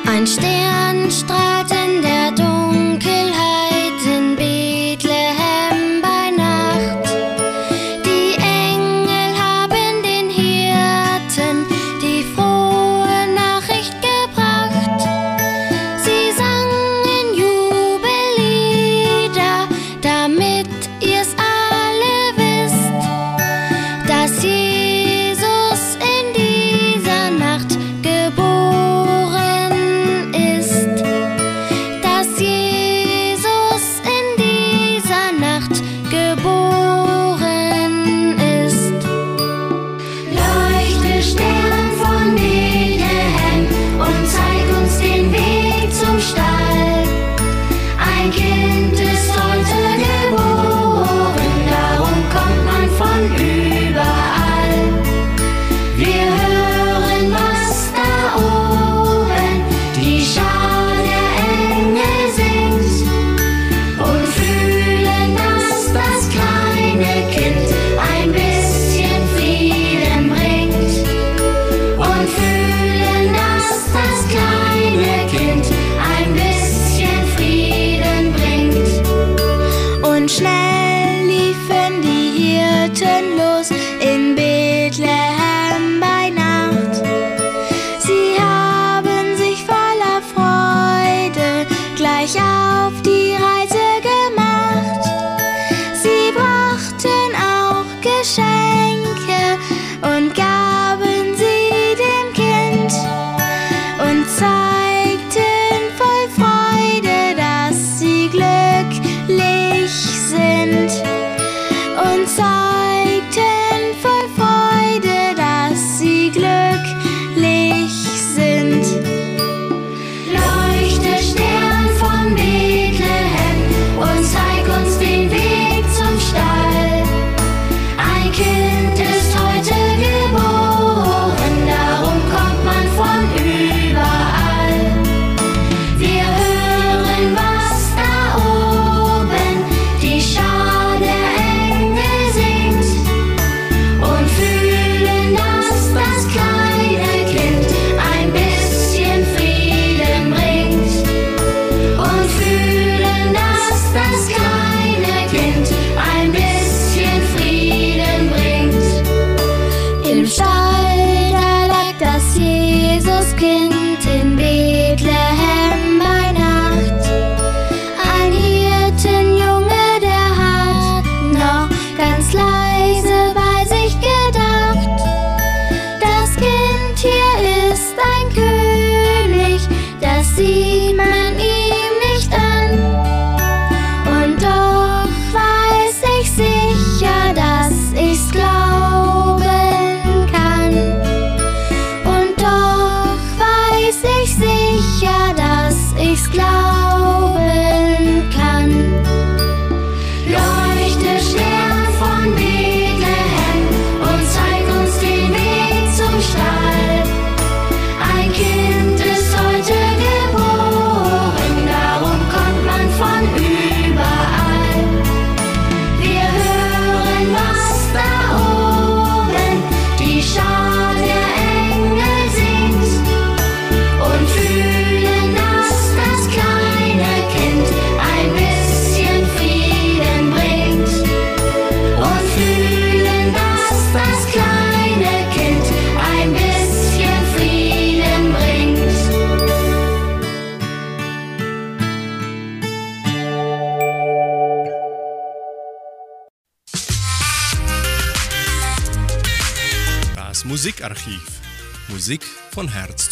Ein 0.07 0.27
Stern 0.27 1.11
strahlt 1.11 1.44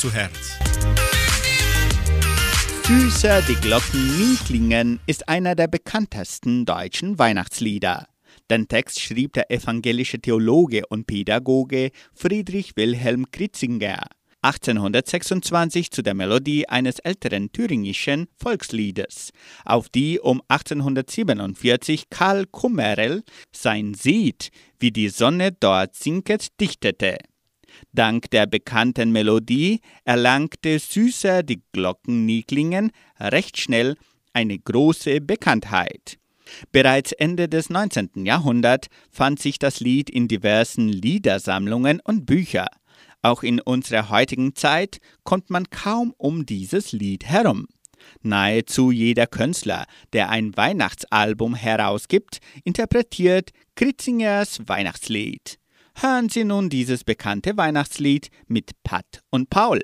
zu 0.02 0.12
Herz. 0.12 0.58
Süßer 2.88 3.40
die 3.42 3.54
Glocken 3.54 4.18
nie 4.18 4.34
klingen 4.34 4.98
ist 5.06 5.28
einer 5.28 5.54
der 5.54 5.68
bekanntesten 5.68 6.64
deutschen 6.64 7.20
Weihnachtslieder. 7.20 8.06
Den 8.50 8.66
Text 8.66 8.98
schrieb 8.98 9.34
der 9.34 9.52
evangelische 9.52 10.18
Theologe 10.18 10.82
und 10.88 11.06
Pädagoge 11.06 11.92
Friedrich 12.14 12.72
Wilhelm 12.74 13.30
Kritzinger 13.30 14.00
1826 14.40 15.92
zu 15.92 16.02
der 16.02 16.14
Melodie 16.14 16.68
eines 16.68 16.98
älteren 16.98 17.52
thüringischen 17.52 18.26
Volksliedes, 18.38 19.30
auf 19.64 19.88
die 19.88 20.18
um 20.18 20.42
1847 20.48 22.10
Karl 22.10 22.46
Kummerel 22.46 23.22
sein 23.52 23.94
Sied 23.94 24.50
Wie 24.80 24.90
die 24.90 25.10
Sonne 25.10 25.52
dort 25.52 25.94
sinket 25.94 26.60
dichtete. 26.60 27.18
Dank 27.92 28.30
der 28.30 28.46
bekannten 28.46 29.12
Melodie 29.12 29.80
erlangte 30.04 30.78
Süßer 30.78 31.42
die 31.42 31.62
Glocken 31.72 32.26
nie 32.26 32.42
klingen 32.42 32.92
recht 33.18 33.58
schnell 33.58 33.96
eine 34.32 34.58
große 34.58 35.20
Bekanntheit. 35.20 36.18
Bereits 36.70 37.12
Ende 37.12 37.48
des 37.48 37.70
19. 37.70 38.24
Jahrhunderts 38.24 38.88
fand 39.10 39.40
sich 39.40 39.58
das 39.58 39.80
Lied 39.80 40.10
in 40.10 40.28
diversen 40.28 40.88
Liedersammlungen 40.88 42.00
und 42.00 42.26
Büchern. 42.26 42.68
Auch 43.22 43.42
in 43.42 43.60
unserer 43.60 44.08
heutigen 44.08 44.54
Zeit 44.54 44.98
kommt 45.22 45.50
man 45.50 45.70
kaum 45.70 46.12
um 46.18 46.44
dieses 46.44 46.92
Lied 46.92 47.24
herum. 47.24 47.68
Nahezu 48.22 48.90
jeder 48.90 49.28
Künstler, 49.28 49.86
der 50.12 50.28
ein 50.28 50.56
Weihnachtsalbum 50.56 51.54
herausgibt, 51.54 52.38
interpretiert 52.64 53.50
Kritzingers 53.76 54.60
Weihnachtslied. 54.66 55.58
Hören 55.94 56.28
Sie 56.28 56.44
nun 56.44 56.68
dieses 56.68 57.04
bekannte 57.04 57.56
Weihnachtslied 57.56 58.30
mit 58.46 58.70
Pat 58.82 59.22
und 59.30 59.50
Paul. 59.50 59.80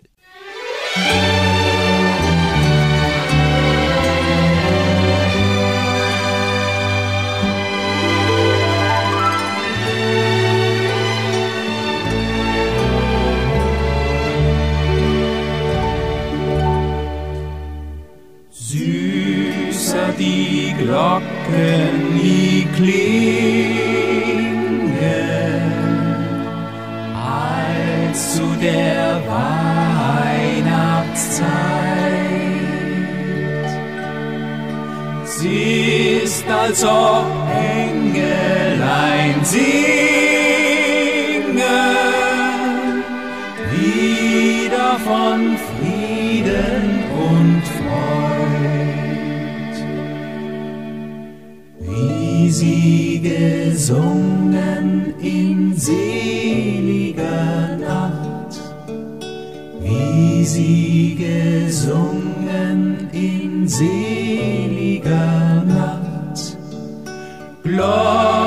Süßer 18.50 20.12
die 20.18 20.74
Glocken 20.78 22.14
nie 22.14 22.66
klingen, 22.76 24.47
zu 28.18 28.42
der 28.60 29.22
Weihnachtszeit. 29.26 30.58
Sie 35.24 36.18
ist, 36.24 36.44
als 36.50 36.84
ob 36.84 37.26
Engelein 37.80 39.44
singen, 39.44 39.68
wieder 43.72 44.98
von 45.08 45.56
Frieden 45.68 47.04
und 47.30 47.62
Freud. 47.78 48.96
Wie 51.78 52.50
sie 52.50 53.20
gesungen 53.20 55.14
in 55.20 55.76
seliger 55.76 56.47
wie 60.18 60.44
sie 60.44 61.14
gesungen 61.16 63.08
in 63.12 63.68
seliger 63.68 65.62
Nacht, 65.64 66.56
Glocken 67.62 68.37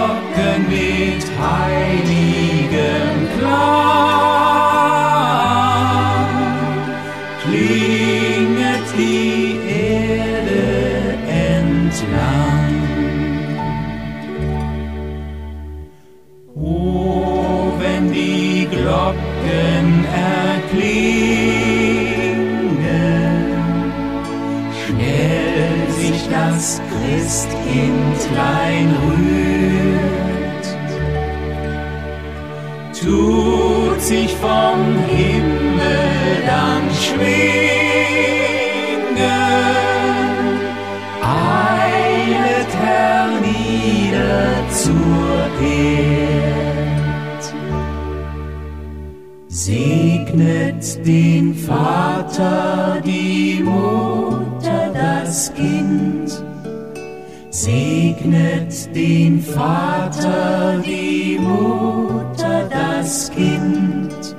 Christkindlein 27.32 28.90
rührt, 29.08 30.66
tut 32.92 34.02
sich 34.02 34.36
vom 34.36 34.98
Himmel 35.08 36.44
dann 36.46 36.84
schwingen, 36.92 37.32
eilet 41.22 42.72
hernieder 42.84 44.52
zur 44.70 45.48
Erd. 45.66 47.44
Segnet 49.48 50.84
den 51.08 51.56
Vater, 51.56 53.02
die 53.06 53.64
Mutter, 53.64 54.92
das 54.94 55.54
Kind. 55.54 55.71
Segnet 57.64 58.74
den 58.96 59.40
Vater, 59.40 60.82
die 60.84 61.38
Mutter, 61.40 62.68
das 62.68 63.30
Kind. 63.30 64.36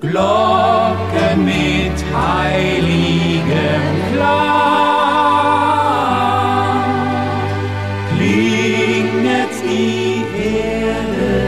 Glocken 0.00 1.44
mit 1.44 1.98
heiligem 2.12 3.94
Klang. 4.12 4.34
Klinget 8.16 9.54
die 9.62 10.24
Erde 10.42 11.38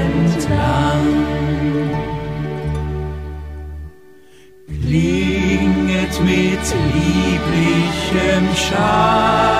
entlang. 0.00 1.06
Klinget 4.80 6.14
mit 6.24 6.66
lieblichem 6.94 8.46
Schalle 8.56 9.55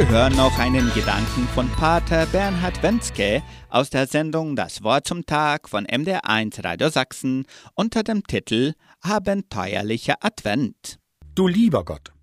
Sie 0.00 0.08
hören 0.08 0.34
noch 0.34 0.58
einen 0.58 0.90
Gedanken 0.94 1.46
von 1.54 1.68
Pater 1.72 2.24
Bernhard 2.24 2.82
Wenzke 2.82 3.42
aus 3.68 3.90
der 3.90 4.06
Sendung 4.06 4.56
Das 4.56 4.82
Wort 4.82 5.06
zum 5.06 5.26
Tag 5.26 5.68
von 5.68 5.86
MDR1 5.86 6.64
Radio 6.64 6.88
Sachsen 6.88 7.44
unter 7.74 8.02
dem 8.02 8.26
Titel 8.26 8.72
abenteuerlicher 9.02 10.14
Advent. 10.22 10.98
Du 11.34 11.46
lieber 11.46 11.84
Gott, 11.84 12.14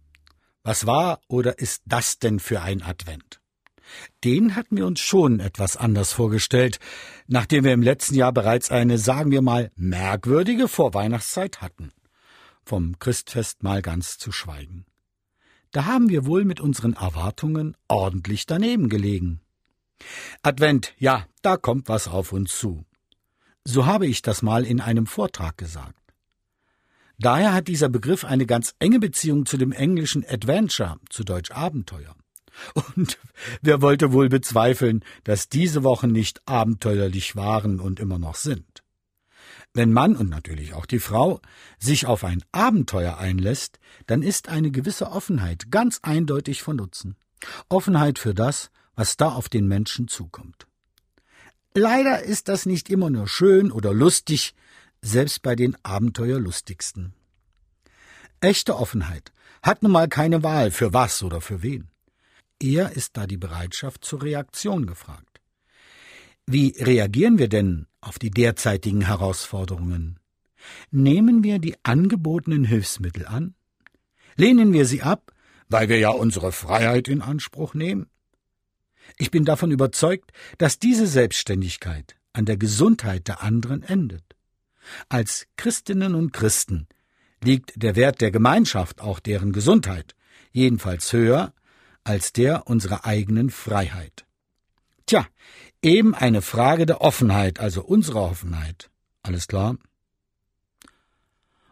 was 0.64 0.88
war 0.88 1.22
oder 1.28 1.60
ist 1.60 1.84
das 1.86 2.18
denn 2.18 2.40
für 2.40 2.64
ein 2.64 2.82
Advent? 2.82 3.42
Den 4.24 4.56
hatten 4.56 4.76
wir 4.76 4.88
uns 4.88 5.00
schon 5.00 5.40
etwas 5.40 5.78
anders 5.78 6.14
vorgestellt, 6.14 6.80
nachdem 7.28 7.64
wir 7.64 7.74
im 7.74 7.84
letzten 7.84 8.16
Jahr 8.16 8.34
bereits 8.34 8.72
eine, 8.72 8.98
sagen 8.98 9.30
wir 9.30 9.44
mal, 9.44 9.70
merkwürdige 9.76 10.68
Vorweihnachtszeit 10.68 11.62
hatten. 11.62 11.92
Vom 12.66 12.98
Christfest 12.98 13.62
mal 13.62 13.84
ganz 13.84 14.18
zu 14.18 14.32
schweigen. 14.32 14.88
Da 15.72 15.86
haben 15.86 16.10
wir 16.10 16.26
wohl 16.26 16.46
mit 16.46 16.60
unseren 16.60 16.94
Erwartungen 16.94 17.76
ordentlich 17.88 18.46
daneben 18.46 18.90
gelegen. 18.90 19.42
Advent, 20.42 20.94
ja, 20.98 21.26
da 21.42 21.58
kommt 21.58 21.90
was 21.90 22.08
auf 22.08 22.32
uns 22.32 22.58
zu. 22.58 22.86
So 23.64 23.86
habe 23.86 24.08
ich 24.08 24.22
das 24.22 24.42
mal 24.42 24.66
in 24.66 24.80
einem 24.80 25.08
Vortrag 25.08 25.58
gesagt. 25.58 25.96
Daher 27.20 27.54
hat 27.54 27.68
dieser 27.68 27.90
Begriff 27.90 28.24
eine 28.24 28.46
ganz 28.46 28.76
enge 28.80 29.00
Beziehung 29.00 29.46
zu 29.46 29.58
dem 29.58 29.72
englischen 29.72 30.24
Adventure, 30.28 30.98
zu 31.10 31.24
Deutsch 31.24 31.52
Abenteuer. 31.52 32.16
Und 32.96 33.18
wer 33.62 33.82
wollte 33.82 34.14
wohl 34.14 34.30
bezweifeln, 34.30 35.04
dass 35.24 35.50
diese 35.50 35.84
Wochen 35.84 36.12
nicht 36.12 36.42
abenteuerlich 36.48 37.36
waren 37.36 37.80
und 37.80 38.00
immer 38.00 38.20
noch 38.20 38.36
sind? 38.36 38.84
Wenn 39.78 39.94
Mann 39.94 40.16
und 40.16 40.32
natürlich 40.32 40.74
auch 40.74 40.88
die 40.88 40.98
Frau 40.98 41.40
sich 41.78 42.08
auf 42.08 42.24
ein 42.24 42.44
Abenteuer 42.52 43.20
einlässt, 43.20 43.78
dann 44.08 44.24
ist 44.24 44.50
eine 44.50 44.72
gewisse 44.72 45.12
Offenheit 45.12 45.70
ganz 45.70 46.00
eindeutig 46.02 46.64
von 46.64 46.78
Nutzen. 46.78 47.16
Offenheit 47.70 48.18
für 48.18 48.34
das, 48.34 48.72
was 48.96 49.18
da 49.18 49.30
auf 49.30 49.50
den 49.50 49.68
Menschen 49.68 50.08
zukommt. 50.08 50.66
Leider 51.76 52.24
ist 52.24 52.48
das 52.48 52.66
nicht 52.66 52.90
immer 52.90 53.12
nur 53.12 53.28
schön 53.28 53.72
oder 53.72 53.94
lustig, 53.94 54.56
selbst 55.04 55.44
bei 55.44 55.56
den 55.56 55.78
Abenteuerlustigsten. 55.84 57.14
Echte 58.42 58.78
Offenheit 58.78 59.32
hat 59.62 59.84
nun 59.84 59.92
mal 59.92 60.08
keine 60.08 60.42
Wahl, 60.42 60.72
für 60.72 60.92
was 60.92 61.22
oder 61.22 61.40
für 61.40 61.62
wen. 61.62 61.92
Eher 62.60 62.94
ist 62.94 63.16
da 63.16 63.28
die 63.28 63.38
Bereitschaft 63.38 64.04
zur 64.04 64.24
Reaktion 64.24 64.88
gefragt. 64.88 65.40
Wie 66.48 66.70
reagieren 66.80 67.38
wir 67.38 67.48
denn 67.48 67.86
auf 68.08 68.20
die 68.20 68.32
derzeitigen 68.32 69.02
Herausforderungen? 69.02 70.20
Nehmen 70.92 71.44
wir 71.44 71.60
die 71.60 71.76
angebotenen 71.84 72.64
Hilfsmittel 72.64 73.26
an? 73.26 73.54
Lehnen 74.36 74.74
wir 74.74 74.86
sie 74.86 75.02
ab, 75.02 75.34
weil 75.70 75.90
wir 75.90 76.00
ja 76.00 76.10
unsere 76.10 76.52
Freiheit 76.52 77.08
in 77.08 77.22
Anspruch 77.22 77.74
nehmen? 77.74 78.08
Ich 79.18 79.32
bin 79.32 79.46
davon 79.46 79.72
überzeugt, 79.72 80.32
dass 80.58 80.80
diese 80.80 81.08
Selbstständigkeit 81.08 82.16
an 82.34 82.46
der 82.46 82.58
Gesundheit 82.58 83.28
der 83.28 83.42
anderen 83.42 83.84
endet. 83.84 84.24
Als 85.10 85.48
Christinnen 85.58 86.16
und 86.16 86.34
Christen 86.34 86.88
liegt 87.44 87.82
der 87.82 87.96
Wert 87.96 88.22
der 88.22 88.32
Gemeinschaft, 88.32 89.02
auch 89.02 89.20
deren 89.20 89.52
Gesundheit, 89.52 90.16
jedenfalls 90.52 91.12
höher 91.14 91.54
als 92.04 92.32
der 92.32 92.68
unserer 92.68 93.06
eigenen 93.06 93.50
Freiheit. 93.50 94.26
Tja, 95.08 95.26
eben 95.82 96.16
eine 96.16 96.42
Frage 96.42 96.86
der 96.86 97.02
Offenheit, 97.02 97.60
also 97.60 97.84
unserer 97.84 98.24
Offenheit. 98.24 98.90
Alles 99.24 99.48
klar? 99.48 99.78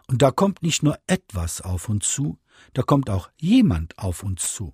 Und 0.08 0.22
da 0.22 0.32
kommt 0.32 0.62
nicht 0.62 0.84
nur 0.84 0.98
etwas 1.08 1.62
auf 1.62 1.90
uns 1.90 2.10
zu, 2.12 2.38
da 2.74 2.84
kommt 2.84 3.10
auch 3.10 3.30
jemand 3.38 3.98
auf 3.98 4.24
uns 4.24 4.54
zu. 4.54 4.74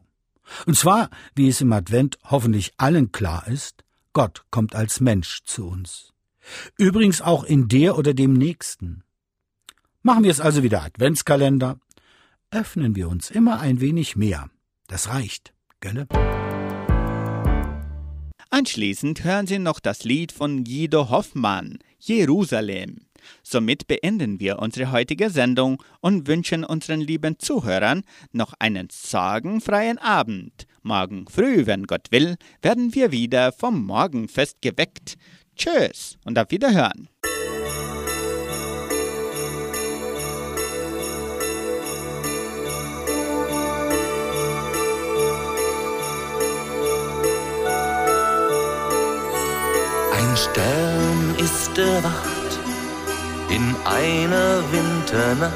Und 0.65 0.77
zwar, 0.77 1.09
wie 1.35 1.47
es 1.47 1.61
im 1.61 1.71
Advent 1.71 2.17
hoffentlich 2.23 2.73
allen 2.77 3.11
klar 3.11 3.47
ist, 3.47 3.83
Gott 4.13 4.43
kommt 4.51 4.75
als 4.75 4.99
Mensch 4.99 5.43
zu 5.45 5.67
uns. 5.67 6.13
Übrigens 6.77 7.21
auch 7.21 7.43
in 7.43 7.67
der 7.67 7.97
oder 7.97 8.13
dem 8.13 8.33
nächsten. 8.33 9.03
Machen 10.01 10.23
wir 10.23 10.31
es 10.31 10.41
also 10.41 10.63
wieder 10.63 10.83
Adventskalender. 10.83 11.79
Öffnen 12.49 12.95
wir 12.95 13.07
uns 13.07 13.29
immer 13.31 13.59
ein 13.59 13.79
wenig 13.79 14.15
mehr. 14.15 14.49
Das 14.87 15.07
reicht, 15.07 15.53
gell? 15.79 16.07
Anschließend 18.53 19.23
hören 19.23 19.47
Sie 19.47 19.59
noch 19.59 19.79
das 19.79 20.03
Lied 20.03 20.33
von 20.33 20.65
Guido 20.65 21.09
Hoffmann, 21.09 21.79
Jerusalem. 21.99 22.97
Somit 23.43 23.87
beenden 23.87 24.41
wir 24.41 24.59
unsere 24.59 24.91
heutige 24.91 25.29
Sendung 25.29 25.81
und 26.01 26.27
wünschen 26.27 26.65
unseren 26.65 26.99
lieben 26.99 27.39
Zuhörern 27.39 28.03
noch 28.33 28.53
einen 28.59 28.89
sorgenfreien 28.91 29.99
Abend. 29.99 30.67
Morgen 30.81 31.27
früh, 31.29 31.65
wenn 31.65 31.87
Gott 31.87 32.11
will, 32.11 32.35
werden 32.61 32.93
wir 32.93 33.13
wieder 33.13 33.53
vom 33.53 33.85
Morgenfest 33.85 34.61
geweckt. 34.61 35.15
Tschüss 35.55 36.17
und 36.25 36.37
auf 36.37 36.51
Wiederhören. 36.51 37.07
Ein 50.31 50.37
Stern 50.37 51.35
ist 51.39 51.77
erwacht 51.77 52.59
in 53.49 53.75
einer 53.83 54.63
Winternacht. 54.71 55.51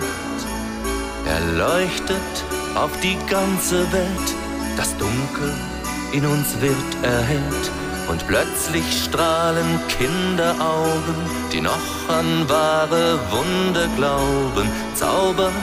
Er 1.26 1.39
leuchtet 1.57 2.43
auf 2.76 2.91
die 2.99 3.17
ganze 3.30 3.89
Welt, 3.93 4.36
das 4.76 4.93
Dunkel 4.97 5.53
in 6.11 6.26
uns 6.26 6.59
wird 6.59 7.03
erhellt. 7.03 7.71
Und 8.09 8.28
plötzlich 8.28 8.84
strahlen 9.05 9.80
Kinderaugen, 9.88 11.15
die 11.53 11.61
noch 11.61 12.09
an 12.09 12.49
wahre 12.49 13.17
Wunder 13.32 13.88
glauben. 13.95 14.69
Zauber 14.93 15.53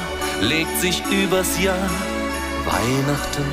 legt 0.41 0.81
sich 0.81 1.03
übers 1.11 1.61
Jahr, 1.61 1.91
Weihnachten 2.65 3.45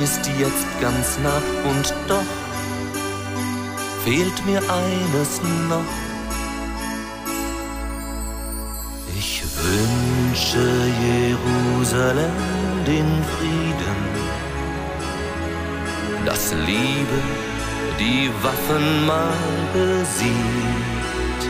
ist 0.00 0.30
jetzt 0.38 0.80
ganz 0.80 1.18
nah 1.24 1.42
und 1.68 1.92
doch 2.06 2.47
fehlt 4.08 4.46
mir 4.46 4.62
eines 4.62 5.42
noch. 5.68 5.92
Ich 9.18 9.42
wünsche 9.64 10.66
Jerusalem 11.12 12.36
den 12.86 13.10
Frieden, 13.32 14.00
dass 16.24 16.54
Liebe 16.54 17.18
die 17.98 18.30
Waffen 18.42 19.06
mal 19.06 19.34
besiegt. 19.74 21.42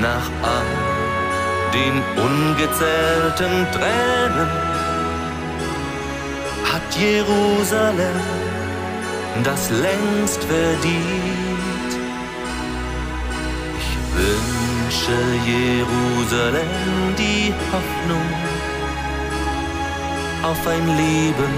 Nach 0.00 0.28
all 0.52 0.74
den 1.78 1.96
ungezählten 2.28 3.66
Tränen 3.72 4.50
hat 6.70 6.88
Jerusalem 6.96 8.53
das 9.42 9.70
längst 9.70 10.44
verdient. 10.44 11.92
Ich 13.78 13.90
wünsche 14.14 15.18
Jerusalem 15.44 16.68
die 17.18 17.52
Hoffnung 17.72 18.28
auf 20.42 20.66
ein 20.66 20.86
Leben 20.96 21.54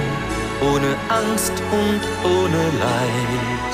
ohne 0.61 0.97
Angst 1.09 1.53
und 1.71 2.03
ohne 2.25 2.63
Leid. 2.81 3.73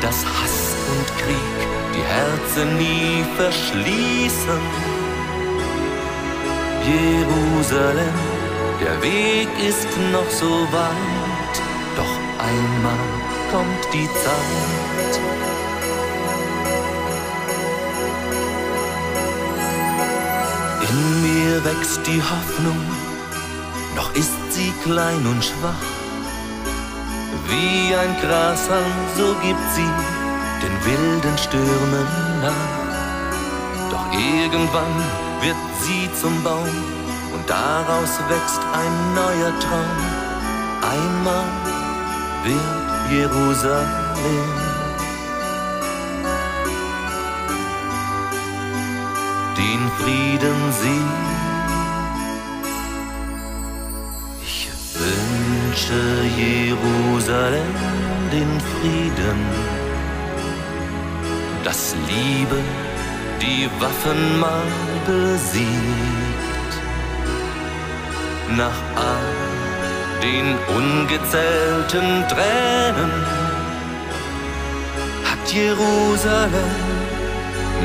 Dass 0.00 0.24
Hass 0.24 0.74
und 0.92 1.06
Krieg 1.18 1.58
die 1.94 2.02
Herzen 2.02 2.78
nie 2.78 3.24
verschließen. 3.36 4.60
Jerusalem, 6.86 8.18
der 8.80 9.02
Weg 9.02 9.48
ist 9.68 9.88
noch 10.12 10.30
so 10.30 10.66
weit, 10.72 11.09
einmal 12.48 13.04
kommt 13.50 13.84
die 13.92 14.08
Zeit. 14.24 15.12
In 20.88 21.22
mir 21.22 21.64
wächst 21.64 22.06
die 22.06 22.22
Hoffnung, 22.22 22.80
noch 23.96 24.12
ist 24.14 24.40
sie 24.50 24.72
klein 24.82 25.26
und 25.26 25.44
schwach. 25.44 25.86
Wie 27.48 27.94
ein 27.94 28.16
Grashalm, 28.22 28.96
so 29.16 29.34
gibt 29.46 29.66
sie 29.74 29.90
den 30.62 30.76
wilden 30.84 31.38
Stürmen 31.38 32.08
nach. 32.42 32.90
Doch 33.90 34.06
irgendwann 34.12 34.96
wird 35.40 35.56
sie 35.80 36.08
zum 36.20 36.42
Baum 36.42 36.68
und 37.34 37.48
daraus 37.48 38.12
wächst 38.28 38.60
ein 38.72 39.14
neuer 39.14 39.52
Traum. 39.60 39.98
Einmal 40.82 41.59
wird 42.44 43.10
Jerusalem. 43.10 44.50
Den 49.56 49.90
Frieden 49.98 50.72
sie 50.80 51.30
wünsche 55.00 56.02
Jerusalem 56.36 57.74
den 58.32 58.60
Frieden, 58.60 59.40
dass 61.64 61.94
Liebe 62.08 62.60
die 63.40 63.68
Waffen 63.80 64.40
mal 64.40 64.62
besiegt. 65.06 66.72
Nach 68.56 68.80
all 68.96 69.49
den 70.22 70.56
ungezählten 70.76 72.24
Tränen 72.28 73.12
hat 75.24 75.52
Jerusalem 75.52 77.00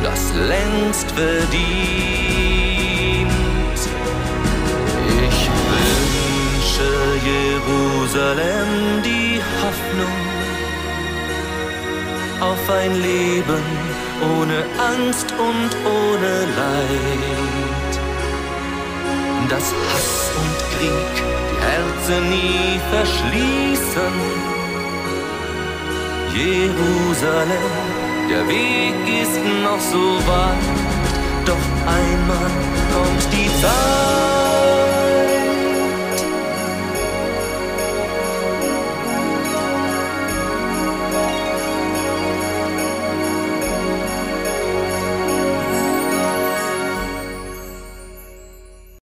das 0.03 0.33
längst 0.33 1.11
verdient. 1.11 1.51
Ich 5.27 5.49
wünsche 5.71 6.91
Jerusalem 7.33 9.01
die 9.03 9.41
Hoffnung 9.61 10.25
auf 12.41 12.69
ein 12.69 12.93
Leben 13.01 13.63
ohne 14.37 14.65
Angst 14.91 15.33
und 15.37 15.71
ohne 15.85 16.31
Leid. 16.59 17.93
Dass 19.49 19.73
Hass 19.93 20.31
und 20.37 20.57
Krieg 20.77 21.24
Herzen 21.65 22.29
nie 22.29 22.79
verschließen. 22.91 24.15
Jerusalem, 26.33 27.71
der 28.29 28.47
Weg 28.47 29.23
ist 29.23 29.39
noch 29.63 29.79
so 29.79 30.05
weit, 30.27 30.65
doch 31.45 31.65
einmal 31.87 32.51
kommt 32.91 33.27
die 33.33 33.49
Zeit. 33.61 34.34